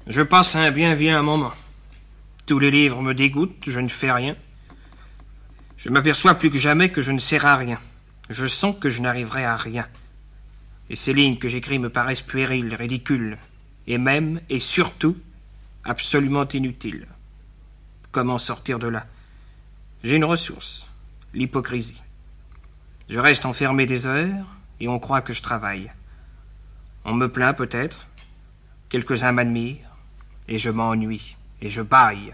Je 0.08 0.22
passe 0.24 0.56
un 0.56 0.72
bien 0.72 0.96
vilain 0.96 1.22
moment. 1.22 1.54
Tous 2.48 2.58
les 2.58 2.72
livres 2.72 3.04
me 3.04 3.14
dégoûtent, 3.14 3.66
je 3.68 3.80
ne 3.80 3.88
fais 3.88 4.12
rien. 4.12 4.36
Je 5.78 5.90
m'aperçois 5.90 6.34
plus 6.36 6.50
que 6.50 6.58
jamais 6.58 6.90
que 6.90 7.02
je 7.02 7.12
ne 7.12 7.20
sers 7.20 7.46
à 7.46 7.56
rien. 7.56 7.80
Je 8.32 8.48
sens 8.48 8.76
que 8.80 8.90
je 8.90 9.02
n'arriverai 9.02 9.46
à 9.46 9.58
rien. 9.58 9.86
Et 10.90 10.96
ces 10.96 11.14
lignes 11.14 11.38
que 11.38 11.50
j'écris 11.50 11.78
me 11.78 11.90
paraissent 11.90 12.22
puériles, 12.22 12.74
ridicules, 12.74 13.38
et 13.86 13.98
même, 13.98 14.42
et 14.50 14.60
surtout, 14.60 15.18
absolument 15.88 16.48
inutiles. 16.48 17.08
Comment 18.12 18.38
sortir 18.38 18.78
de 18.78 18.88
là? 18.88 19.08
J'ai 20.04 20.16
une 20.16 20.26
ressource, 20.26 20.88
l'hypocrisie. 21.34 22.02
Je 23.10 23.20
reste 23.20 23.46
enfermé 23.46 23.86
des 23.86 24.06
heures, 24.06 24.46
et 24.80 24.88
on 24.88 25.00
croit 25.00 25.22
que 25.22 25.34
je 25.34 25.42
travaille. 25.42 25.92
On 27.06 27.14
me 27.14 27.28
plaint 27.28 27.56
peut-être, 27.56 28.08
quelques-uns 28.90 29.32
m'admirent, 29.32 29.90
et 30.48 30.60
je 30.60 30.70
m'ennuie 30.70 31.36
et 31.62 31.70
je 31.70 31.82
baille. 31.82 32.34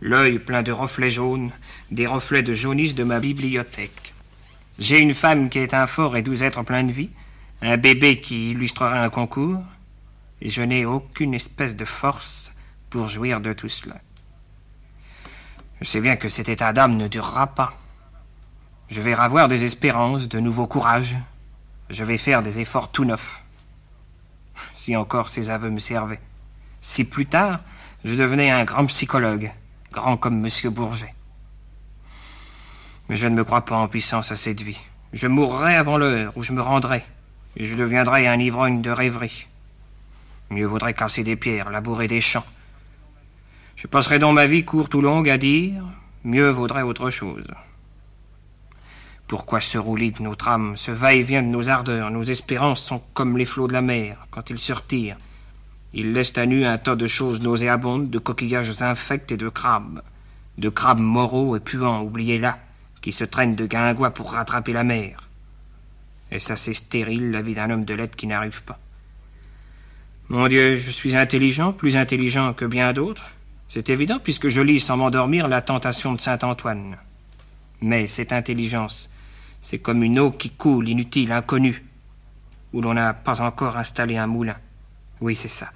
L'œil 0.00 0.38
plein 0.38 0.62
de 0.62 0.72
reflets 0.72 1.10
jaunes, 1.10 1.50
des 1.90 2.06
reflets 2.06 2.42
de 2.42 2.54
jaunisse 2.54 2.94
de 2.94 3.04
ma 3.04 3.20
bibliothèque. 3.20 4.14
J'ai 4.78 4.98
une 4.98 5.14
femme 5.14 5.48
qui 5.48 5.58
est 5.58 5.74
un 5.74 5.86
fort 5.86 6.16
et 6.16 6.22
doux 6.22 6.42
être 6.42 6.62
plein 6.64 6.84
de 6.84 6.92
vie, 6.92 7.10
un 7.62 7.76
bébé 7.76 8.20
qui 8.20 8.50
illustrerait 8.50 8.98
un 8.98 9.08
concours, 9.08 9.62
et 10.40 10.50
je 10.50 10.62
n'ai 10.62 10.84
aucune 10.84 11.34
espèce 11.34 11.76
de 11.76 11.84
force 11.84 12.52
pour 12.90 13.08
jouir 13.08 13.40
de 13.40 13.52
tout 13.52 13.68
cela. 13.68 13.96
Je 15.80 15.86
sais 15.86 16.00
bien 16.00 16.16
que 16.16 16.28
cet 16.28 16.48
état 16.48 16.72
d'âme 16.72 16.96
ne 16.96 17.08
durera 17.08 17.48
pas. 17.48 17.74
Je 18.88 19.00
vais 19.00 19.14
ravoir 19.14 19.48
des 19.48 19.64
espérances, 19.64 20.28
de 20.28 20.38
nouveaux 20.38 20.66
courages. 20.66 21.16
Je 21.90 22.04
vais 22.04 22.18
faire 22.18 22.42
des 22.42 22.60
efforts 22.60 22.92
tout 22.92 23.04
neufs. 23.04 23.44
Si 24.74 24.96
encore 24.96 25.28
ces 25.28 25.50
aveux 25.50 25.70
me 25.70 25.78
servaient. 25.78 26.20
Si 26.80 27.04
plus 27.04 27.26
tard, 27.26 27.60
je 28.04 28.14
devenais 28.14 28.50
un 28.50 28.64
grand 28.64 28.86
psychologue, 28.86 29.52
grand 29.92 30.16
comme 30.16 30.44
M. 30.44 30.70
Bourget. 30.70 31.14
Mais 33.08 33.16
je 33.16 33.26
ne 33.28 33.34
me 33.34 33.44
crois 33.44 33.64
pas 33.64 33.76
en 33.76 33.88
puissance 33.88 34.32
à 34.32 34.36
cette 34.36 34.62
vie. 34.62 34.80
Je 35.12 35.26
mourrai 35.26 35.76
avant 35.76 35.98
l'heure 35.98 36.32
où 36.36 36.42
je 36.42 36.52
me 36.52 36.60
rendrai, 36.60 37.04
et 37.56 37.66
je 37.66 37.74
deviendrai 37.74 38.26
un 38.26 38.38
ivrogne 38.38 38.82
de 38.82 38.90
rêverie. 38.90 39.46
Mieux 40.50 40.66
vaudrait 40.66 40.94
casser 40.94 41.24
des 41.24 41.36
pierres, 41.36 41.70
labourer 41.70 42.08
des 42.08 42.20
champs. 42.20 42.46
Je 43.74 43.86
passerai 43.86 44.18
donc 44.18 44.34
ma 44.34 44.46
vie 44.46 44.64
courte 44.64 44.94
ou 44.94 45.00
longue 45.00 45.28
à 45.28 45.38
dire, 45.38 45.84
mieux 46.24 46.48
vaudrait 46.48 46.82
autre 46.82 47.10
chose. 47.10 47.46
Pourquoi 49.26 49.60
ce 49.60 49.76
roulis 49.76 50.12
de 50.12 50.22
notre 50.22 50.48
âme, 50.48 50.76
ce 50.76 50.92
va-et-vient 50.92 51.42
de 51.42 51.48
nos 51.48 51.68
ardeurs, 51.68 52.10
nos 52.10 52.22
espérances 52.22 52.80
sont 52.80 53.02
comme 53.12 53.36
les 53.36 53.44
flots 53.44 53.66
de 53.66 53.72
la 53.72 53.82
mer, 53.82 54.26
quand 54.30 54.50
ils 54.50 54.58
se 54.58 54.72
retirent. 54.72 55.18
Ils 55.92 56.12
laissent 56.12 56.38
à 56.38 56.46
nu 56.46 56.64
un 56.64 56.78
tas 56.78 56.94
de 56.94 57.06
choses 57.06 57.42
nauséabondes, 57.42 58.08
de 58.08 58.18
coquillages 58.18 58.82
infects 58.82 59.32
et 59.32 59.36
de 59.36 59.48
crabes. 59.48 60.02
De 60.58 60.68
crabes 60.68 61.00
moraux 61.00 61.56
et 61.56 61.60
puants, 61.60 62.02
oubliés 62.02 62.38
là, 62.38 62.58
qui 63.00 63.12
se 63.12 63.24
traînent 63.24 63.56
de 63.56 63.66
guingois 63.66 64.10
pour 64.10 64.32
rattraper 64.32 64.72
la 64.72 64.84
mer. 64.84 65.28
Et 66.30 66.38
ça, 66.38 66.56
c'est 66.56 66.74
stérile, 66.74 67.30
la 67.30 67.42
vie 67.42 67.54
d'un 67.54 67.70
homme 67.70 67.84
de 67.84 67.94
lettres 67.94 68.16
qui 68.16 68.26
n'arrive 68.26 68.62
pas. 68.62 68.78
Mon 70.28 70.48
Dieu, 70.48 70.76
je 70.76 70.90
suis 70.90 71.14
intelligent, 71.14 71.72
plus 71.72 71.96
intelligent 71.96 72.52
que 72.52 72.64
bien 72.64 72.92
d'autres. 72.92 73.30
C'est 73.68 73.90
évident 73.90 74.18
puisque 74.18 74.48
je 74.48 74.60
lis 74.60 74.80
sans 74.80 74.96
m'endormir 74.96 75.46
la 75.46 75.62
tentation 75.62 76.12
de 76.14 76.20
Saint 76.20 76.38
Antoine. 76.42 76.96
Mais 77.80 78.08
cette 78.08 78.32
intelligence, 78.32 79.08
c'est 79.60 79.78
comme 79.78 80.02
une 80.02 80.18
eau 80.18 80.32
qui 80.32 80.50
coule, 80.50 80.88
inutile, 80.88 81.30
inconnue, 81.30 81.84
où 82.72 82.80
l'on 82.80 82.94
n'a 82.94 83.14
pas 83.14 83.40
encore 83.40 83.76
installé 83.76 84.16
un 84.16 84.26
moulin. 84.26 84.56
Oui, 85.20 85.36
c'est 85.36 85.48
ça. 85.48 85.70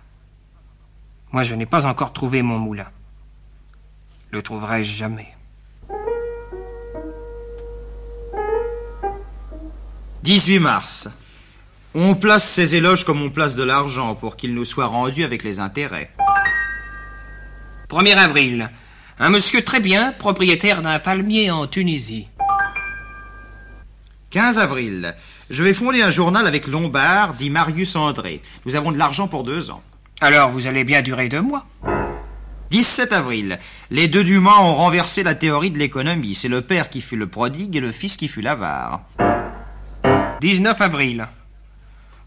Moi, 1.30 1.44
je 1.44 1.54
n'ai 1.54 1.66
pas 1.66 1.86
encore 1.86 2.12
trouvé 2.12 2.42
mon 2.42 2.58
moulin. 2.58 2.90
Le 4.32 4.42
trouverai-je 4.42 4.96
jamais. 4.96 5.32
18 10.24 10.58
mars. 10.58 11.08
On 11.92 12.14
place 12.14 12.48
ces 12.48 12.76
éloges 12.76 13.02
comme 13.04 13.20
on 13.20 13.30
place 13.30 13.56
de 13.56 13.64
l'argent 13.64 14.14
pour 14.14 14.36
qu'il 14.36 14.54
nous 14.54 14.64
soit 14.64 14.86
rendu 14.86 15.24
avec 15.24 15.42
les 15.42 15.58
intérêts. 15.58 16.12
1er 17.88 18.14
avril. 18.14 18.70
Un 19.18 19.30
monsieur 19.30 19.64
très 19.64 19.80
bien, 19.80 20.12
propriétaire 20.12 20.82
d'un 20.82 21.00
palmier 21.00 21.50
en 21.50 21.66
Tunisie. 21.66 22.28
15 24.30 24.58
avril. 24.58 25.16
Je 25.50 25.64
vais 25.64 25.74
fonder 25.74 26.00
un 26.00 26.12
journal 26.12 26.46
avec 26.46 26.68
Lombard, 26.68 27.34
dit 27.34 27.50
Marius 27.50 27.96
André. 27.96 28.40
Nous 28.66 28.76
avons 28.76 28.92
de 28.92 28.98
l'argent 28.98 29.26
pour 29.26 29.42
deux 29.42 29.72
ans. 29.72 29.82
Alors 30.20 30.50
vous 30.50 30.68
allez 30.68 30.84
bien 30.84 31.02
durer 31.02 31.28
deux 31.28 31.42
mois? 31.42 31.66
17 32.70 33.12
avril. 33.12 33.58
Les 33.90 34.06
deux 34.06 34.22
Dumas 34.22 34.60
ont 34.60 34.74
renversé 34.74 35.24
la 35.24 35.34
théorie 35.34 35.72
de 35.72 35.78
l'économie. 35.78 36.36
C'est 36.36 36.46
le 36.46 36.60
père 36.60 36.88
qui 36.88 37.00
fut 37.00 37.16
le 37.16 37.26
prodigue 37.26 37.74
et 37.74 37.80
le 37.80 37.90
fils 37.90 38.16
qui 38.16 38.28
fut 38.28 38.42
l'avare. 38.42 39.00
19 40.40 40.80
avril. 40.80 41.26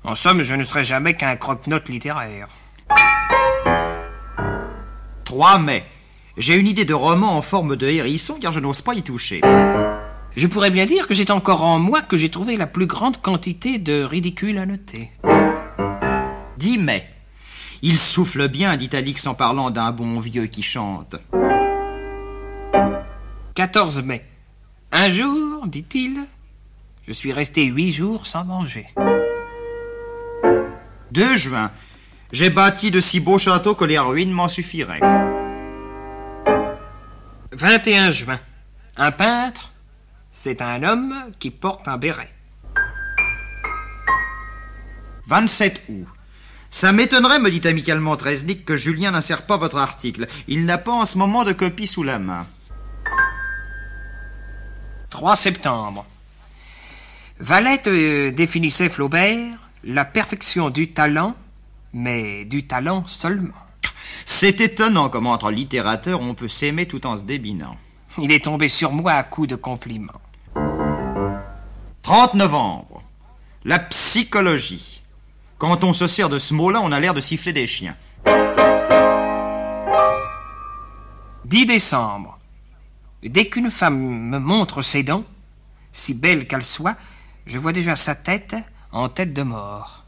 En 0.06 0.16
somme, 0.16 0.42
je 0.42 0.54
ne 0.54 0.64
serai 0.64 0.84
jamais 0.84 1.14
qu'un 1.14 1.38
croque-note 1.38 1.88
littéraire. 1.88 2.50
3 5.24 5.60
mai. 5.60 5.86
J'ai 6.38 6.60
une 6.60 6.68
idée 6.68 6.84
de 6.84 6.94
roman 6.94 7.38
en 7.38 7.42
forme 7.42 7.76
de 7.78 7.88
hérisson 7.88 8.38
car 8.42 8.52
je 8.52 8.60
n'ose 8.60 8.82
pas 8.82 8.96
y 8.96 9.02
toucher. 9.02 9.42
Je 10.36 10.48
pourrais 10.48 10.72
bien 10.72 10.86
dire 10.86 11.08
que 11.08 11.14
c'est 11.14 11.32
encore 11.32 11.64
en 11.64 11.80
moi 11.80 12.02
que 12.02 12.18
j'ai 12.18 12.30
trouvé 12.30 12.58
la 12.58 12.68
plus 12.68 12.86
grande 12.86 13.22
quantité 13.22 13.78
de 13.78 14.04
ridicule 14.04 14.58
à 14.58 14.66
noter. 14.66 15.10
10 16.58 16.80
mai. 16.80 17.08
Il 17.82 17.98
souffle 17.98 18.48
bien, 18.50 18.76
dit 18.76 18.90
Alix 18.94 19.26
en 19.28 19.36
parlant 19.36 19.70
d'un 19.70 19.92
bon 19.92 20.20
vieux 20.20 20.48
qui 20.48 20.64
chante. 20.64 21.16
14 23.56 24.02
mai. 24.02 24.26
Un 24.92 25.10
jour, 25.10 25.66
dit-il, 25.68 26.20
je 27.08 27.14
suis 27.14 27.32
resté 27.32 27.66
huit 27.66 27.92
jours 27.92 28.26
sans 28.26 28.44
manger. 28.44 28.88
2 31.14 31.38
juin. 31.38 31.72
J'ai 32.32 32.50
bâti 32.50 32.90
de 32.90 33.00
si 33.00 33.20
beaux 33.20 33.38
châteaux 33.38 33.76
que 33.76 33.86
les 33.86 34.00
ruines 34.00 34.32
m'en 34.32 34.48
suffiraient. 34.48 35.00
21 37.52 38.10
juin. 38.10 38.40
Un 38.98 39.12
peintre, 39.12 39.72
c'est 40.32 40.64
un 40.64 40.82
homme 40.82 41.14
qui 41.40 41.52
porte 41.52 41.88
un 41.88 41.98
béret. 41.98 42.34
27 45.28 45.84
août. 45.90 46.08
Ça 46.72 46.92
m'étonnerait, 46.92 47.38
me 47.38 47.52
dit 47.52 47.68
amicalement 47.68 48.18
Tresnik, 48.18 48.66
que 48.66 48.76
Julien 48.76 49.12
n'insère 49.12 49.44
pas 49.44 49.58
votre 49.58 49.78
article. 49.78 50.28
Il 50.48 50.66
n'a 50.66 50.80
pas 50.80 50.94
en 50.94 51.06
ce 51.06 51.20
moment 51.20 51.44
de 51.44 51.52
copie 51.54 51.86
sous 51.86 52.02
la 52.02 52.18
main. 52.18 52.48
3 55.12 55.36
septembre. 55.36 56.08
Valette 57.40 57.88
euh, 57.88 58.32
définissait 58.32 58.90
Flaubert 58.90 59.63
la 59.84 60.06
perfection 60.06 60.70
du 60.70 60.92
talent, 60.92 61.36
mais 61.94 62.46
du 62.46 62.66
talent 62.66 63.04
seulement. 63.08 63.54
C'est 64.26 64.62
étonnant 64.62 65.10
comment 65.10 65.32
entre 65.32 65.52
littérateurs 65.52 66.22
on 66.22 66.34
peut 66.34 66.48
s'aimer 66.48 66.88
tout 66.88 67.06
en 67.06 67.16
se 67.16 67.24
débinant. 67.24 67.76
Il 68.20 68.32
est 68.32 68.46
tombé 68.46 68.70
sur 68.70 68.92
moi 68.92 69.14
à 69.14 69.24
coups 69.24 69.50
de 69.50 69.56
compliments. 69.56 70.22
30 72.04 72.36
novembre. 72.36 73.04
La 73.66 73.80
psychologie. 73.80 75.02
Quand 75.58 75.84
on 75.84 75.94
se 75.94 76.08
sert 76.08 76.30
de 76.30 76.38
ce 76.38 76.54
mot-là, 76.54 76.82
on 76.82 76.92
a 76.92 77.00
l'air 77.00 77.14
de 77.14 77.22
siffler 77.22 77.54
des 77.54 77.68
chiens. 77.68 77.96
10 81.46 81.66
décembre. 81.66 82.38
Dès 83.24 83.48
qu'une 83.48 83.72
femme 83.72 83.98
me 83.98 84.40
montre 84.40 84.82
ses 84.82 85.04
dents, 85.04 85.24
si 85.92 86.14
belle 86.14 86.48
qu'elle 86.48 86.64
soit, 86.64 86.96
je 87.46 87.58
vois 87.58 87.72
déjà 87.72 87.96
sa 87.96 88.16
tête 88.16 88.56
en 88.94 89.10
tête 89.10 89.34
de 89.34 89.42
mort. 89.42 90.06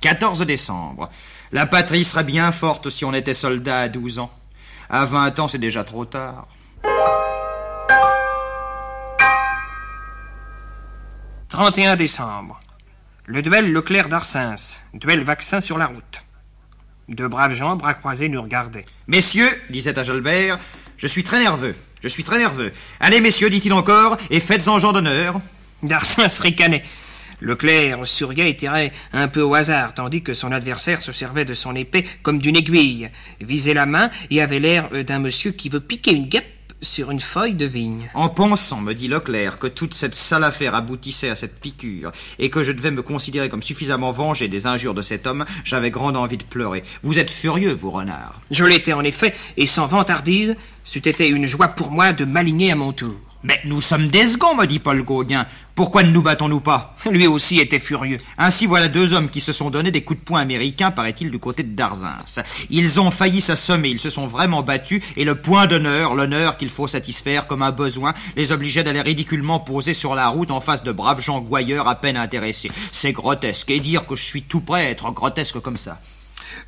14 0.00 0.42
décembre. 0.42 1.08
La 1.52 1.66
patrie 1.66 2.04
serait 2.04 2.24
bien 2.24 2.52
forte 2.52 2.90
si 2.90 3.04
on 3.04 3.14
était 3.14 3.34
soldat 3.34 3.80
à 3.80 3.88
12 3.88 4.18
ans. 4.18 4.30
À 4.90 5.04
20 5.04 5.38
ans, 5.38 5.48
c'est 5.48 5.58
déjà 5.58 5.84
trop 5.84 6.04
tard. 6.04 6.48
31 11.48 11.96
décembre. 11.96 12.60
Le 13.24 13.40
duel 13.42 13.72
Leclerc 13.72 14.08
d'Arsens. 14.08 14.82
Duel 14.92 15.22
vaccin 15.22 15.60
sur 15.60 15.78
la 15.78 15.86
route. 15.86 16.22
Deux 17.08 17.28
braves 17.28 17.54
gens, 17.54 17.76
bras 17.76 17.94
croisés, 17.94 18.28
nous 18.28 18.42
regardaient. 18.42 18.84
Messieurs, 19.06 19.48
disait 19.70 19.96
à 19.98 20.02
Jalbert, 20.02 20.58
je 20.96 21.06
suis 21.06 21.22
très 21.22 21.38
nerveux. 21.38 21.76
Je 22.02 22.08
suis 22.08 22.24
très 22.24 22.38
nerveux. 22.38 22.72
Allez, 22.98 23.20
messieurs, 23.20 23.50
dit-il 23.50 23.72
encore, 23.72 24.16
et 24.30 24.40
faites-en 24.40 24.78
gens 24.80 24.92
d'honneur. 24.92 25.40
Darsens 25.82 26.40
ricanait. 26.40 26.82
Leclerc 27.40 28.06
souriait 28.06 28.50
et 28.50 28.56
tirait 28.56 28.92
un 29.12 29.28
peu 29.28 29.42
au 29.42 29.54
hasard, 29.54 29.92
tandis 29.92 30.22
que 30.22 30.32
son 30.32 30.52
adversaire 30.52 31.02
se 31.02 31.12
servait 31.12 31.44
de 31.44 31.54
son 31.54 31.74
épée 31.74 32.06
comme 32.22 32.38
d'une 32.38 32.56
aiguille, 32.56 33.10
visait 33.40 33.74
la 33.74 33.84
main 33.84 34.10
et 34.30 34.40
avait 34.40 34.60
l'air 34.60 34.88
d'un 35.04 35.18
monsieur 35.18 35.52
qui 35.52 35.68
veut 35.68 35.80
piquer 35.80 36.12
une 36.12 36.26
guêpe 36.26 36.46
sur 36.82 37.10
une 37.10 37.20
feuille 37.20 37.54
de 37.54 37.66
vigne. 37.66 38.08
En 38.14 38.28
pensant, 38.28 38.80
me 38.80 38.94
dit 38.94 39.08
Leclerc, 39.08 39.58
que 39.58 39.66
toute 39.66 39.94
cette 39.94 40.14
sale 40.14 40.44
affaire 40.44 40.74
aboutissait 40.74 41.30
à 41.30 41.36
cette 41.36 41.58
piqûre, 41.58 42.12
et 42.38 42.50
que 42.50 42.62
je 42.62 42.72
devais 42.72 42.90
me 42.90 43.02
considérer 43.02 43.48
comme 43.48 43.62
suffisamment 43.62 44.10
vengé 44.10 44.48
des 44.48 44.66
injures 44.66 44.94
de 44.94 45.02
cet 45.02 45.26
homme, 45.26 45.44
j'avais 45.64 45.90
grande 45.90 46.16
envie 46.16 46.36
de 46.36 46.44
pleurer. 46.44 46.82
Vous 47.02 47.18
êtes 47.18 47.30
furieux, 47.30 47.72
vous, 47.72 47.90
renard. 47.90 48.40
Je 48.50 48.64
l'étais 48.64 48.92
en 48.92 49.02
effet, 49.02 49.34
et 49.56 49.66
sans 49.66 49.86
vantardise, 49.86 50.56
c'eût 50.84 51.08
été 51.08 51.28
une 51.28 51.46
joie 51.46 51.68
pour 51.68 51.90
moi 51.90 52.12
de 52.12 52.24
m'aligner 52.24 52.72
à 52.72 52.76
mon 52.76 52.92
tour. 52.92 53.16
Mais 53.46 53.60
nous 53.64 53.80
sommes 53.80 54.08
des 54.08 54.26
seconds, 54.26 54.56
me 54.56 54.66
dit 54.66 54.80
Paul 54.80 55.04
Gauguin. 55.04 55.46
Pourquoi 55.76 56.02
ne 56.02 56.10
nous 56.10 56.20
battons-nous 56.22 56.60
pas 56.60 56.96
Lui 57.10 57.28
aussi 57.28 57.60
était 57.60 57.78
furieux. 57.78 58.16
Ainsi 58.38 58.66
voilà 58.66 58.88
deux 58.88 59.14
hommes 59.14 59.30
qui 59.30 59.40
se 59.40 59.52
sont 59.52 59.70
donné 59.70 59.92
des 59.92 60.02
coups 60.02 60.18
de 60.18 60.24
poing 60.24 60.40
américains, 60.40 60.90
paraît-il, 60.90 61.30
du 61.30 61.38
côté 61.38 61.62
de 61.62 61.76
Darzins. 61.76 62.18
Ils 62.70 62.98
ont 62.98 63.12
failli 63.12 63.40
s'assommer, 63.40 63.90
ils 63.90 64.00
se 64.00 64.10
sont 64.10 64.26
vraiment 64.26 64.64
battus, 64.64 65.00
et 65.16 65.22
le 65.22 65.36
point 65.36 65.68
d'honneur, 65.68 66.16
l'honneur 66.16 66.56
qu'il 66.56 66.70
faut 66.70 66.88
satisfaire 66.88 67.46
comme 67.46 67.62
un 67.62 67.70
besoin, 67.70 68.14
les 68.34 68.50
obligeait 68.50 68.82
d'aller 68.82 69.02
ridiculement 69.02 69.60
poser 69.60 69.94
sur 69.94 70.16
la 70.16 70.26
route 70.26 70.50
en 70.50 70.60
face 70.60 70.82
de 70.82 70.90
braves 70.90 71.20
gens 71.22 71.40
gouailleurs 71.40 71.86
à 71.86 72.00
peine 72.00 72.16
intéressés. 72.16 72.72
C'est 72.90 73.12
grotesque, 73.12 73.70
et 73.70 73.78
dire 73.78 74.08
que 74.08 74.16
je 74.16 74.24
suis 74.24 74.42
tout 74.42 74.60
prêt 74.60 74.86
à 74.86 74.90
être 74.90 75.12
grotesque 75.12 75.60
comme 75.60 75.76
ça. 75.76 76.00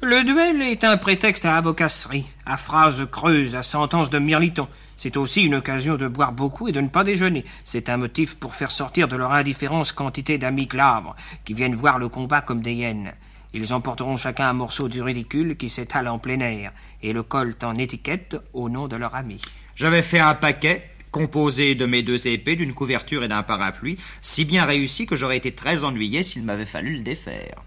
Le 0.01 0.23
duel 0.23 0.62
est 0.62 0.85
un 0.85 0.97
prétexte 0.97 1.45
à 1.45 1.57
avocasserie, 1.57 2.27
à 2.47 2.57
phrases 2.57 3.05
creuses, 3.11 3.57
à 3.57 3.64
sentences 3.64 4.11
de 4.11 4.21
mirliton. 4.21 4.69
C'est 4.98 5.16
aussi 5.16 5.44
une 5.44 5.54
occasion 5.54 5.96
de 5.96 6.08
boire 6.08 6.32
beaucoup 6.32 6.68
et 6.68 6.72
de 6.72 6.80
ne 6.80 6.88
pas 6.88 7.04
déjeuner. 7.04 7.44
C'est 7.64 7.88
un 7.88 7.96
motif 7.96 8.34
pour 8.34 8.56
faire 8.56 8.72
sortir 8.72 9.06
de 9.06 9.16
leur 9.16 9.32
indifférence 9.32 9.92
quantité 9.92 10.38
d'amis 10.38 10.66
glabres, 10.66 11.14
qui 11.44 11.54
viennent 11.54 11.76
voir 11.76 11.98
le 11.98 12.08
combat 12.08 12.40
comme 12.40 12.61
des 12.61 12.74
hyènes. 12.74 13.14
Ils 13.54 13.72
emporteront 13.72 14.16
chacun 14.16 14.50
un 14.50 14.54
morceau 14.54 14.88
du 14.88 15.00
ridicule 15.00 15.56
qui 15.56 15.70
s'étale 15.70 16.08
en 16.08 16.18
plein 16.18 16.40
air, 16.40 16.72
et 17.02 17.12
le 17.12 17.22
collent 17.22 17.56
en 17.62 17.76
étiquette 17.76 18.37
au 18.52 18.68
nom 18.68 18.88
de 18.88 18.96
leur 18.96 19.14
ami. 19.14 19.40
J'avais 19.76 20.02
fait 20.02 20.18
un 20.18 20.34
paquet, 20.34 20.90
composé 21.12 21.76
de 21.76 21.87
mes 21.87 22.02
deux 22.02 22.26
épées, 22.26 22.56
d'une 22.56 22.74
couverture 22.74 23.22
et 23.22 23.28
d'un 23.28 23.44
parapluie, 23.44 23.98
si 24.20 24.44
bien 24.44 24.64
réussi 24.64 25.06
que 25.06 25.16
j'aurais 25.16 25.38
été 25.38 25.52
très 25.52 25.84
ennuyé 25.84 26.24
s'il 26.24 26.42
m'avait 26.42 26.66
fallu 26.66 26.96
le 26.96 27.02
défaire. 27.02 27.62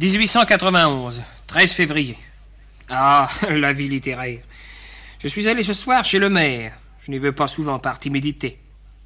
1891, 0.00 1.20
13 1.46 1.72
février. 1.72 2.16
Ah, 2.88 3.28
la 3.50 3.74
vie 3.74 3.86
littéraire. 3.86 4.38
Je 5.18 5.28
suis 5.28 5.46
allé 5.46 5.62
ce 5.62 5.74
soir 5.74 6.06
chez 6.06 6.18
le 6.18 6.30
maire. 6.30 6.72
Je 7.04 7.10
n'y 7.10 7.18
vais 7.18 7.32
pas 7.32 7.46
souvent 7.46 7.78
par 7.78 7.98
timidité. 7.98 8.58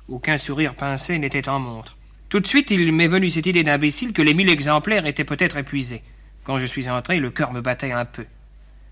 Aucun 0.09 0.39
sourire 0.39 0.77
pincé 0.77 1.19
n'était 1.19 1.49
en 1.49 1.59
montre. 1.59 1.97
Tout 2.29 2.39
de 2.39 2.47
suite, 2.47 2.71
il 2.71 2.93
m'est 2.93 3.09
venu 3.09 3.29
cette 3.29 3.47
idée 3.47 3.65
d'imbécile 3.65 4.13
que 4.13 4.23
les 4.23 4.35
mille 4.35 4.49
exemplaires 4.49 5.05
étaient 5.05 5.25
peut-être 5.25 5.57
épuisés. 5.57 6.05
Quand 6.45 6.61
je 6.61 6.67
suis 6.67 6.89
entré, 6.89 7.19
le 7.19 7.31
cœur 7.31 7.53
me 7.53 7.61
battait 7.61 7.91
un 7.91 8.05
peu. 8.05 8.27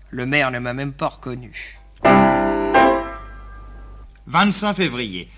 Le 0.09 0.25
maire 0.25 0.51
ne 0.51 0.59
m'a 0.59 0.73
même 0.73 0.91
pas 0.91 1.07
reconnu. 1.07 1.79
25 4.25 4.73
février. 4.73 5.29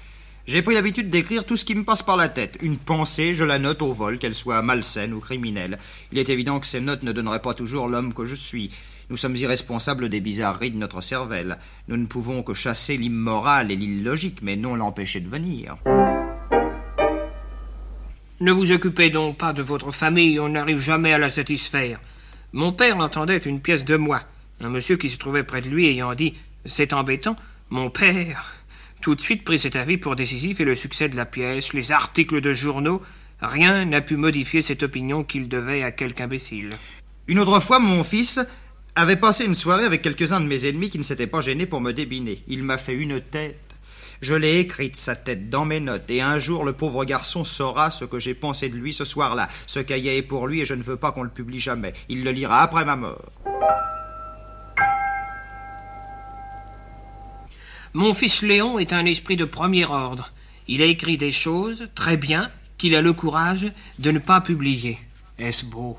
J'ai 0.47 0.61
pris 0.61 0.75
l'habitude 0.75 1.09
d'écrire 1.09 1.43
tout 1.43 1.57
ce 1.57 1.65
qui 1.65 1.73
me 1.73 1.83
passe 1.83 2.03
par 2.03 2.17
la 2.17 2.29
tête. 2.29 2.59
Une 2.61 2.77
pensée, 2.77 3.33
je 3.33 3.43
la 3.43 3.57
note 3.57 3.81
au 3.81 3.91
vol, 3.91 4.19
qu'elle 4.19 4.35
soit 4.35 4.61
malsaine 4.61 5.11
ou 5.11 5.19
criminelle. 5.19 5.79
Il 6.11 6.19
est 6.19 6.29
évident 6.29 6.59
que 6.59 6.67
ces 6.67 6.81
notes 6.81 7.01
ne 7.01 7.11
donneraient 7.11 7.41
pas 7.41 7.55
toujours 7.55 7.87
l'homme 7.87 8.13
que 8.13 8.25
je 8.25 8.35
suis. 8.35 8.69
Nous 9.09 9.17
sommes 9.17 9.35
irresponsables 9.35 10.07
des 10.07 10.19
bizarreries 10.19 10.69
de 10.69 10.77
notre 10.77 11.01
cervelle. 11.01 11.57
Nous 11.87 11.97
ne 11.97 12.05
pouvons 12.05 12.43
que 12.43 12.53
chasser 12.53 12.95
l'immoral 12.95 13.71
et 13.71 13.75
l'illogique, 13.75 14.43
mais 14.43 14.55
non 14.55 14.75
l'empêcher 14.75 15.19
de 15.19 15.29
venir. 15.29 15.77
Ne 18.39 18.51
vous 18.51 18.71
occupez 18.71 19.09
donc 19.09 19.37
pas 19.37 19.53
de 19.53 19.63
votre 19.63 19.91
famille, 19.91 20.39
on 20.39 20.49
n'arrive 20.49 20.79
jamais 20.79 21.13
à 21.13 21.17
la 21.17 21.31
satisfaire. 21.31 21.99
Mon 22.53 22.71
père 22.71 22.97
entendait 22.97 23.37
une 23.37 23.61
pièce 23.61 23.83
de 23.83 23.95
moi. 23.95 24.21
Un 24.61 24.69
monsieur 24.69 24.97
qui 24.97 25.09
se 25.09 25.17
trouvait 25.17 25.43
près 25.43 25.61
de 25.61 25.69
lui 25.69 25.87
ayant 25.87 26.13
dit 26.13 26.35
C'est 26.65 26.93
embêtant, 26.93 27.35
mon 27.71 27.89
père 27.89 28.55
tout 29.05 29.13
de 29.13 29.21
suite 29.21 29.43
pris 29.43 29.59
cet 29.59 29.75
avis 29.75 29.99
pour 29.99 30.15
décisif 30.15 30.59
et 30.59 30.65
le 30.65 30.73
succès 30.73 31.09
de 31.09 31.15
la 31.15 31.27
pièce, 31.27 31.73
les 31.73 31.91
articles 31.91 32.41
de 32.41 32.53
journaux, 32.53 33.03
rien 33.39 33.85
n'a 33.85 34.01
pu 34.01 34.17
modifier 34.17 34.63
cette 34.63 34.81
opinion 34.81 35.23
qu'il 35.23 35.47
devait 35.47 35.83
à 35.83 35.91
quelque 35.91 36.21
imbécile. 36.21 36.71
Une 37.27 37.37
autre 37.37 37.59
fois, 37.59 37.77
mon 37.77 38.03
fils 38.03 38.39
avait 38.95 39.15
passé 39.15 39.45
une 39.45 39.53
soirée 39.53 39.85
avec 39.85 40.01
quelques-uns 40.01 40.41
de 40.41 40.47
mes 40.47 40.65
ennemis 40.65 40.89
qui 40.89 40.97
ne 40.97 41.03
s'étaient 41.03 41.27
pas 41.27 41.41
gênés 41.41 41.67
pour 41.67 41.81
me 41.81 41.91
débiner. 41.91 42.41
Il 42.47 42.63
m'a 42.63 42.79
fait 42.79 42.95
une 42.95 43.21
tête. 43.21 43.75
Je 44.21 44.33
l'ai 44.33 44.59
écrite, 44.59 44.95
sa 44.95 45.15
tête, 45.15 45.51
dans 45.51 45.65
mes 45.65 45.81
notes, 45.81 46.09
et 46.09 46.23
un 46.23 46.39
jour 46.39 46.63
le 46.63 46.73
pauvre 46.73 47.05
garçon 47.05 47.43
saura 47.43 47.91
ce 47.91 48.05
que 48.05 48.17
j'ai 48.17 48.33
pensé 48.33 48.69
de 48.69 48.75
lui 48.75 48.91
ce 48.91 49.05
soir-là. 49.05 49.49
Ce 49.67 49.81
cahier 49.81 50.17
est 50.17 50.23
pour 50.23 50.47
lui 50.47 50.61
et 50.61 50.65
je 50.65 50.73
ne 50.73 50.81
veux 50.81 50.97
pas 50.97 51.11
qu'on 51.11 51.21
le 51.21 51.29
publie 51.29 51.59
jamais. 51.59 51.93
Il 52.09 52.23
le 52.23 52.31
lira 52.31 52.63
après 52.63 52.85
ma 52.85 52.95
mort. 52.95 53.31
Mon 57.95 58.13
fils 58.13 58.41
Léon 58.41 58.77
est 58.77 58.91
un 58.91 59.05
esprit 59.05 59.37
de 59.37 59.45
premier 59.45 59.85
ordre. 59.85 60.33
Il 60.67 60.81
a 60.81 60.85
écrit 60.85 61.15
des 61.15 61.31
choses, 61.31 61.87
très 61.95 62.17
bien, 62.17 62.51
qu'il 62.77 62.93
a 62.93 63.01
le 63.01 63.13
courage 63.13 63.71
de 63.99 64.11
ne 64.11 64.19
pas 64.19 64.41
publier. 64.41 64.99
Est-ce 65.39 65.63
beau? 65.63 65.97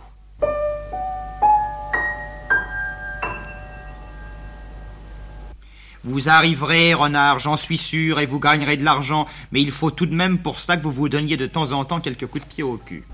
Vous 6.04 6.28
arriverez, 6.28 6.92
renard, 6.92 7.38
j'en 7.38 7.56
suis 7.56 7.78
sûr, 7.78 8.20
et 8.20 8.26
vous 8.26 8.40
gagnerez 8.40 8.76
de 8.76 8.84
l'argent, 8.84 9.24
mais 9.50 9.62
il 9.62 9.70
faut 9.70 9.90
tout 9.90 10.04
de 10.04 10.14
même 10.14 10.40
pour 10.40 10.60
cela 10.60 10.76
que 10.76 10.82
vous 10.82 10.92
vous 10.92 11.08
donniez 11.08 11.38
de 11.38 11.46
temps 11.46 11.72
en 11.72 11.86
temps 11.86 12.00
quelques 12.00 12.26
coups 12.26 12.44
de 12.44 12.50
pied 12.50 12.62
au 12.62 12.76
cul. 12.76 13.04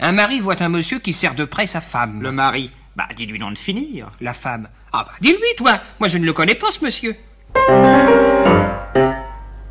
Un 0.00 0.12
mari 0.12 0.40
voit 0.40 0.62
un 0.62 0.68
monsieur 0.68 0.98
qui 0.98 1.14
sert 1.14 1.34
de 1.34 1.46
près 1.46 1.66
sa 1.66 1.80
femme. 1.80 2.20
Le 2.20 2.30
mari, 2.30 2.70
bah 2.94 3.08
dis-lui 3.16 3.38
non 3.38 3.50
de 3.50 3.58
finir. 3.58 4.10
La 4.20 4.34
femme, 4.34 4.68
ah 4.98 5.04
bah 5.04 5.12
dis-lui, 5.20 5.54
toi 5.58 5.78
Moi 6.00 6.08
je 6.08 6.16
ne 6.16 6.24
le 6.24 6.32
connais 6.32 6.54
pas, 6.54 6.70
ce 6.70 6.82
monsieur. 6.82 7.16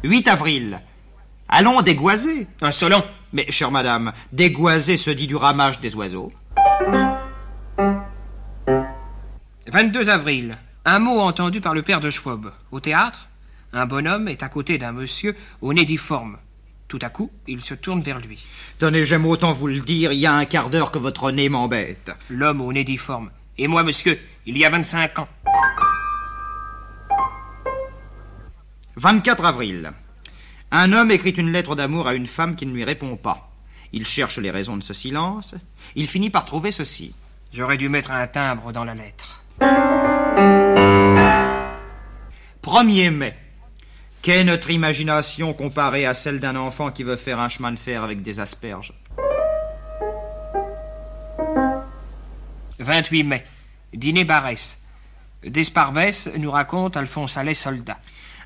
8 0.04 0.28
avril. 0.28 0.80
Allons 1.50 1.82
dégoiser. 1.82 2.48
Insolent. 2.62 3.04
Mais, 3.34 3.46
chère 3.50 3.72
madame, 3.72 4.14
dégoiser 4.32 4.98
se 4.98 5.10
dit 5.10 5.26
du 5.26 5.36
ramage 5.36 5.80
des 5.80 5.96
oiseaux. 5.96 6.32
22 9.68 10.10
avril. 10.10 10.58
Un 10.86 11.00
mot 11.00 11.20
entendu 11.20 11.60
par 11.60 11.74
le 11.74 11.82
père 11.82 12.00
de 12.00 12.12
Schwab. 12.12 12.52
Au 12.72 12.80
théâtre, 12.80 13.28
un 13.74 13.88
bonhomme 13.88 14.28
est 14.28 14.44
à 14.44 14.50
côté 14.50 14.78
d'un 14.78 14.92
monsieur 14.92 15.36
au 15.62 15.74
nez 15.74 15.86
difforme. 15.86 16.38
Tout 16.88 17.00
à 17.02 17.10
coup, 17.10 17.32
il 17.48 17.62
se 17.62 17.74
tourne 17.74 18.02
vers 18.02 18.20
lui. 18.20 18.46
Tenez, 18.78 19.06
j'aime 19.06 19.26
autant 19.26 19.54
vous 19.54 19.68
le 19.68 19.80
dire, 19.80 20.12
il 20.12 20.20
y 20.20 20.28
a 20.28 20.36
un 20.36 20.46
quart 20.46 20.70
d'heure 20.70 20.92
que 20.92 21.00
votre 21.00 21.32
nez 21.32 21.50
m'embête. 21.50 22.12
L'homme 22.30 22.62
au 22.62 22.72
nez 22.72 22.84
difforme. 22.84 23.32
Et 23.58 23.68
moi, 23.68 23.84
monsieur, 23.84 24.20
il 24.46 24.58
y 24.58 24.66
a 24.66 24.70
25 24.70 25.20
ans. 25.20 25.28
24 28.98 29.46
avril. 29.46 29.94
Un 30.72 30.94
homme 30.94 31.12
écrit 31.12 31.32
une 31.32 31.52
lettre 31.52 31.76
d'amour 31.76 32.08
à 32.08 32.14
une 32.16 32.28
femme 32.28 32.56
qui 32.56 32.66
ne 32.66 32.74
lui 32.74 32.84
répond 32.84 33.16
pas. 33.16 33.52
Il 33.94 34.06
cherche 34.06 34.40
les 34.40 34.52
raisons 34.52 34.76
de 34.76 34.84
ce 34.84 34.94
silence. 34.94 35.56
Il 35.96 36.08
finit 36.08 36.30
par 36.30 36.46
trouver 36.46 36.72
ceci. 36.72 37.14
J'aurais 37.54 37.78
dû 37.78 37.88
mettre 37.88 38.12
un 38.12 38.28
timbre 38.28 38.74
dans 38.74 38.84
la 38.84 38.96
lettre. 38.96 39.44
1er 42.62 43.12
mai. 43.12 43.34
Qu'est 44.22 44.44
notre 44.44 44.72
imagination 44.72 45.54
comparée 45.54 46.06
à 46.06 46.14
celle 46.14 46.40
d'un 46.40 46.56
enfant 46.56 46.92
qui 46.92 47.04
veut 47.04 47.16
faire 47.16 47.40
un 47.40 47.48
chemin 47.48 47.72
de 47.72 47.80
fer 47.80 48.04
avec 48.04 48.22
des 48.22 48.40
asperges? 48.40 48.94
28 52.86 53.24
mai. 53.24 53.44
Dîner 53.94 54.26
Barès. 54.26 54.80
Desparbès 55.44 56.30
nous 56.38 56.52
raconte 56.52 56.98
Alphonse 56.98 57.36
Allais 57.38 57.56
soldat. 57.56 57.98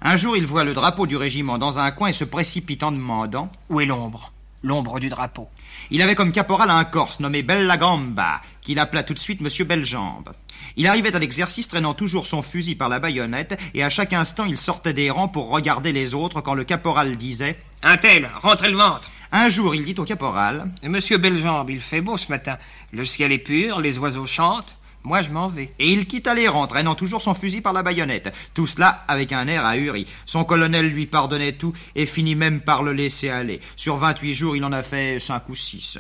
Un 0.02 0.16
jour, 0.16 0.38
il 0.38 0.46
voit 0.46 0.64
le 0.64 0.74
drapeau 0.74 1.08
du 1.08 1.18
régiment 1.18 1.58
dans 1.58 1.78
un 1.78 1.92
coin 1.92 2.08
et 2.08 2.14
se 2.14 2.24
précipite 2.24 2.84
en 2.84 2.94
demandant 2.94 3.50
Où 3.70 3.82
est 3.82 3.86
l'ombre? 3.86 4.32
L'ombre 4.62 5.00
du 5.00 5.08
drapeau. 5.08 5.48
Il 5.90 6.02
avait 6.02 6.16
comme 6.16 6.34
caporal 6.34 6.70
un 6.70 6.84
Corse 6.84 7.22
nommé 7.22 7.44
Bella 7.44 7.78
Gamba, 7.78 8.42
qu'il 8.62 8.78
appela 8.80 9.04
tout 9.04 9.14
de 9.14 9.20
suite 9.20 9.40
Monsieur 9.40 9.64
Bellejambe. 9.64 10.30
Il 10.76 10.88
arrivait 10.88 11.16
à 11.16 11.20
l'exercice 11.20 11.70
traînant 11.70 11.94
toujours 11.94 12.28
son 12.28 12.42
fusil 12.42 12.76
par 12.76 12.90
la 12.90 13.00
baïonnette, 13.00 13.58
et 13.74 13.84
à 13.84 13.90
chaque 13.90 14.12
instant 14.12 14.46
il 14.46 14.58
sortait 14.58 14.94
des 14.94 15.10
rangs 15.10 15.30
pour 15.30 15.50
regarder 15.50 15.94
les 15.94 16.14
autres 16.14 16.42
quand 16.42 16.56
le 16.56 16.66
caporal 16.66 17.16
disait 17.16 17.58
Un 17.84 17.96
tel, 17.96 18.30
rentrez 18.42 18.70
le 18.70 18.78
ventre 18.78 19.10
Un 19.32 19.48
jour, 19.48 19.76
il 19.76 19.86
dit 19.86 19.96
au 19.98 20.04
caporal 20.04 20.70
Monsieur 20.84 21.18
Bellejambe, 21.18 21.70
il 21.70 21.80
fait 21.80 22.02
beau 22.02 22.18
ce 22.18 22.30
matin. 22.30 22.58
Le 22.92 23.06
ciel 23.06 23.32
est 23.32 23.38
pur, 23.38 23.80
les 23.80 23.98
oiseaux 23.98 24.26
chantent. 24.26 24.76
Moi, 25.10 25.24
je 25.24 25.32
m'en 25.32 25.48
vais. 25.48 25.74
Et 25.80 25.92
il 25.92 26.06
quitta 26.06 26.36
les 26.36 26.48
rangs, 26.48 26.68
traînant 26.68 26.94
toujours 26.94 27.24
son 27.24 27.34
fusil 27.34 27.62
par 27.62 27.74
la 27.74 27.82
baïonnette. 27.82 28.32
Tout 28.54 28.68
cela 28.68 29.06
avec 29.08 29.32
un 29.32 29.48
air 29.48 29.66
ahuri. 29.66 30.06
Son 30.28 30.44
colonel 30.44 30.88
lui 30.88 31.08
pardonnait 31.08 31.54
tout 31.54 31.74
et 31.96 32.06
finit 32.06 32.36
même 32.36 32.62
par 32.62 32.84
le 32.84 32.94
laisser 32.94 33.30
aller. 33.30 33.60
Sur 33.76 33.98
28 33.98 34.36
jours, 34.36 34.56
il 34.56 34.64
en 34.64 34.72
a 34.72 34.84
fait 34.84 35.18
5 35.18 35.50
ou 35.50 35.56
6. 35.56 35.98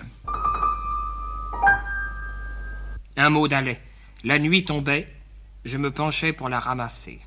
Un 3.18 3.32
mot 3.32 3.48
d'aller. 3.48 3.80
La 4.24 4.38
nuit 4.38 4.64
tombait. 4.64 5.12
Je 5.66 5.80
me 5.80 5.90
penchais 5.90 6.32
pour 6.32 6.48
la 6.48 6.60
ramasser. 6.60 7.20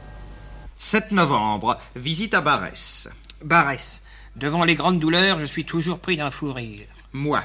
«7 0.78 1.10
novembre. 1.10 1.76
Visite 1.96 2.34
à 2.34 2.40
Barès. 2.40 3.08
Barès. 3.42 4.00
Devant 4.36 4.62
les 4.62 4.76
grandes 4.76 5.00
douleurs, 5.00 5.40
je 5.40 5.44
suis 5.44 5.64
toujours 5.64 5.98
pris 5.98 6.16
d'un 6.16 6.30
fou 6.30 6.52
rire. 6.52 6.86
Moi. 7.12 7.42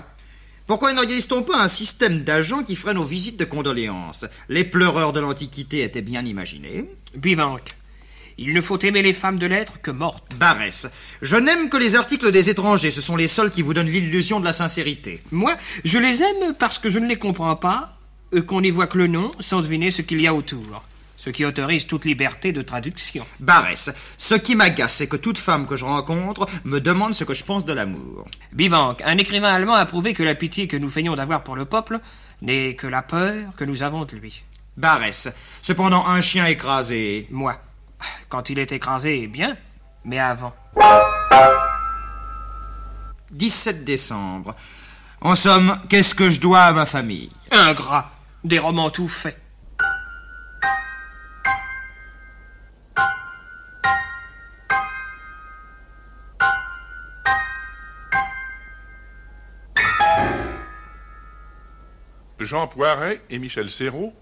Pourquoi 0.67 0.93
n'organise-t-on 0.93 1.43
pas 1.43 1.61
un 1.61 1.67
système 1.67 2.23
d'agents 2.23 2.63
qui 2.63 2.75
ferait 2.75 2.93
nos 2.93 3.05
visites 3.05 3.39
de 3.39 3.45
condoléances? 3.45 4.25
Les 4.49 4.63
pleureurs 4.63 5.13
de 5.13 5.19
l'Antiquité 5.19 5.83
étaient 5.83 6.01
bien 6.01 6.25
imaginés. 6.25 6.89
Bivanque. 7.15 7.69
Il 8.37 8.53
ne 8.53 8.61
faut 8.61 8.79
aimer 8.79 9.01
les 9.01 9.13
femmes 9.13 9.39
de 9.39 9.45
lettres 9.45 9.79
que 9.81 9.91
mortes. 9.91 10.35
Barès. 10.37 10.87
Je 11.21 11.37
n'aime 11.37 11.69
que 11.69 11.77
les 11.77 11.95
articles 11.95 12.31
des 12.31 12.49
étrangers, 12.49 12.91
ce 12.91 12.99
sont 12.99 13.15
les 13.15 13.27
seuls 13.27 13.51
qui 13.51 13.61
vous 13.61 13.73
donnent 13.73 13.89
l'illusion 13.89 14.39
de 14.39 14.45
la 14.45 14.53
sincérité. 14.53 15.19
Moi, 15.31 15.55
je 15.85 15.99
les 15.99 16.21
aime 16.21 16.55
parce 16.57 16.79
que 16.79 16.89
je 16.89 16.99
ne 16.99 17.07
les 17.07 17.17
comprends 17.17 17.55
pas, 17.55 17.97
euh, 18.33 18.41
qu'on 18.41 18.61
n'y 18.61 18.71
voit 18.71 18.87
que 18.87 18.97
le 18.97 19.07
nom, 19.07 19.31
sans 19.39 19.61
deviner 19.61 19.91
ce 19.91 20.01
qu'il 20.01 20.19
y 20.19 20.27
a 20.27 20.33
autour 20.33 20.83
ce 21.17 21.29
qui 21.29 21.45
autorise 21.45 21.87
toute 21.87 22.05
liberté 22.05 22.51
de 22.51 22.61
traduction. 22.61 23.25
Barès, 23.39 23.91
ce 24.17 24.35
qui 24.35 24.55
m'agace, 24.55 24.95
c'est 24.95 25.07
que 25.07 25.15
toute 25.15 25.37
femme 25.37 25.67
que 25.67 25.75
je 25.75 25.85
rencontre 25.85 26.47
me 26.63 26.79
demande 26.79 27.13
ce 27.13 27.23
que 27.23 27.33
je 27.33 27.43
pense 27.43 27.65
de 27.65 27.73
l'amour. 27.73 28.25
Bivanque, 28.53 29.01
un 29.05 29.17
écrivain 29.17 29.53
allemand 29.53 29.75
a 29.75 29.85
prouvé 29.85 30.13
que 30.13 30.23
la 30.23 30.35
pitié 30.35 30.67
que 30.67 30.77
nous 30.77 30.89
feignons 30.89 31.15
d'avoir 31.15 31.43
pour 31.43 31.55
le 31.55 31.65
peuple 31.65 31.99
n'est 32.41 32.75
que 32.75 32.87
la 32.87 33.01
peur 33.01 33.53
que 33.57 33.63
nous 33.63 33.83
avons 33.83 34.05
de 34.05 34.15
lui. 34.17 34.43
Barès. 34.77 35.29
Cependant, 35.61 36.05
un 36.07 36.21
chien 36.21 36.45
écrasé. 36.47 37.27
Moi. 37.31 37.55
Quand 38.29 38.49
il 38.49 38.59
est 38.59 38.71
écrasé, 38.71 39.27
bien. 39.27 39.55
Mais 40.03 40.19
avant. 40.19 40.53
17 43.31 43.83
décembre. 43.83 44.55
En 45.21 45.35
somme, 45.35 45.79
qu'est-ce 45.89 46.13
que 46.13 46.29
je 46.29 46.39
dois 46.39 46.63
à 46.63 46.73
ma 46.73 46.85
famille? 46.85 47.31
Ingrat. 47.51 48.11
Des 48.43 48.59
romans 48.59 48.89
tout 48.89 49.07
faits. 49.07 49.41
Jean 62.45 62.67
Poiret 62.67 63.21
et 63.31 63.39
Michel 63.39 63.71
Serrault 63.71 64.13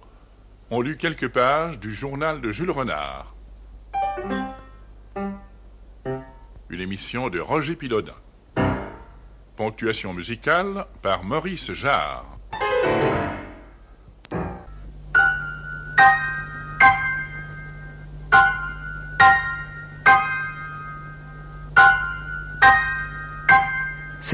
ont 0.72 0.82
lu 0.82 0.96
quelques 0.96 1.28
pages 1.28 1.80
du 1.80 1.94
journal 1.94 2.40
de 2.40 2.52
Jules 2.52 2.72
Renard. 2.72 3.36
Une 6.70 6.80
émission 6.80 7.30
de 7.30 7.40
Roger 7.40 7.76
Pilodin. 7.76 8.16
Ponctuation 9.58 10.14
musicale 10.14 10.86
par 11.02 11.24
Maurice 11.24 11.74
Jarre. 11.74 12.40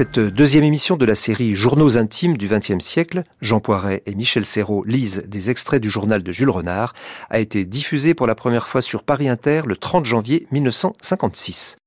Cette 0.00 0.18
deuxième 0.18 0.64
émission 0.64 0.96
de 0.96 1.04
la 1.04 1.14
série 1.14 1.54
Journaux 1.54 1.98
intimes 1.98 2.38
du 2.38 2.48
XXe 2.48 2.82
siècle, 2.82 3.22
Jean 3.42 3.60
Poiret 3.60 4.02
et 4.06 4.14
Michel 4.14 4.46
Serrault 4.46 4.82
lisent 4.82 5.24
des 5.26 5.50
extraits 5.50 5.82
du 5.82 5.90
journal 5.90 6.22
de 6.22 6.32
Jules 6.32 6.48
Renard, 6.48 6.94
a 7.28 7.38
été 7.38 7.66
diffusée 7.66 8.14
pour 8.14 8.26
la 8.26 8.34
première 8.34 8.66
fois 8.66 8.80
sur 8.80 9.02
Paris 9.02 9.28
Inter 9.28 9.60
le 9.66 9.76
30 9.76 10.06
janvier 10.06 10.46
1956. 10.52 11.79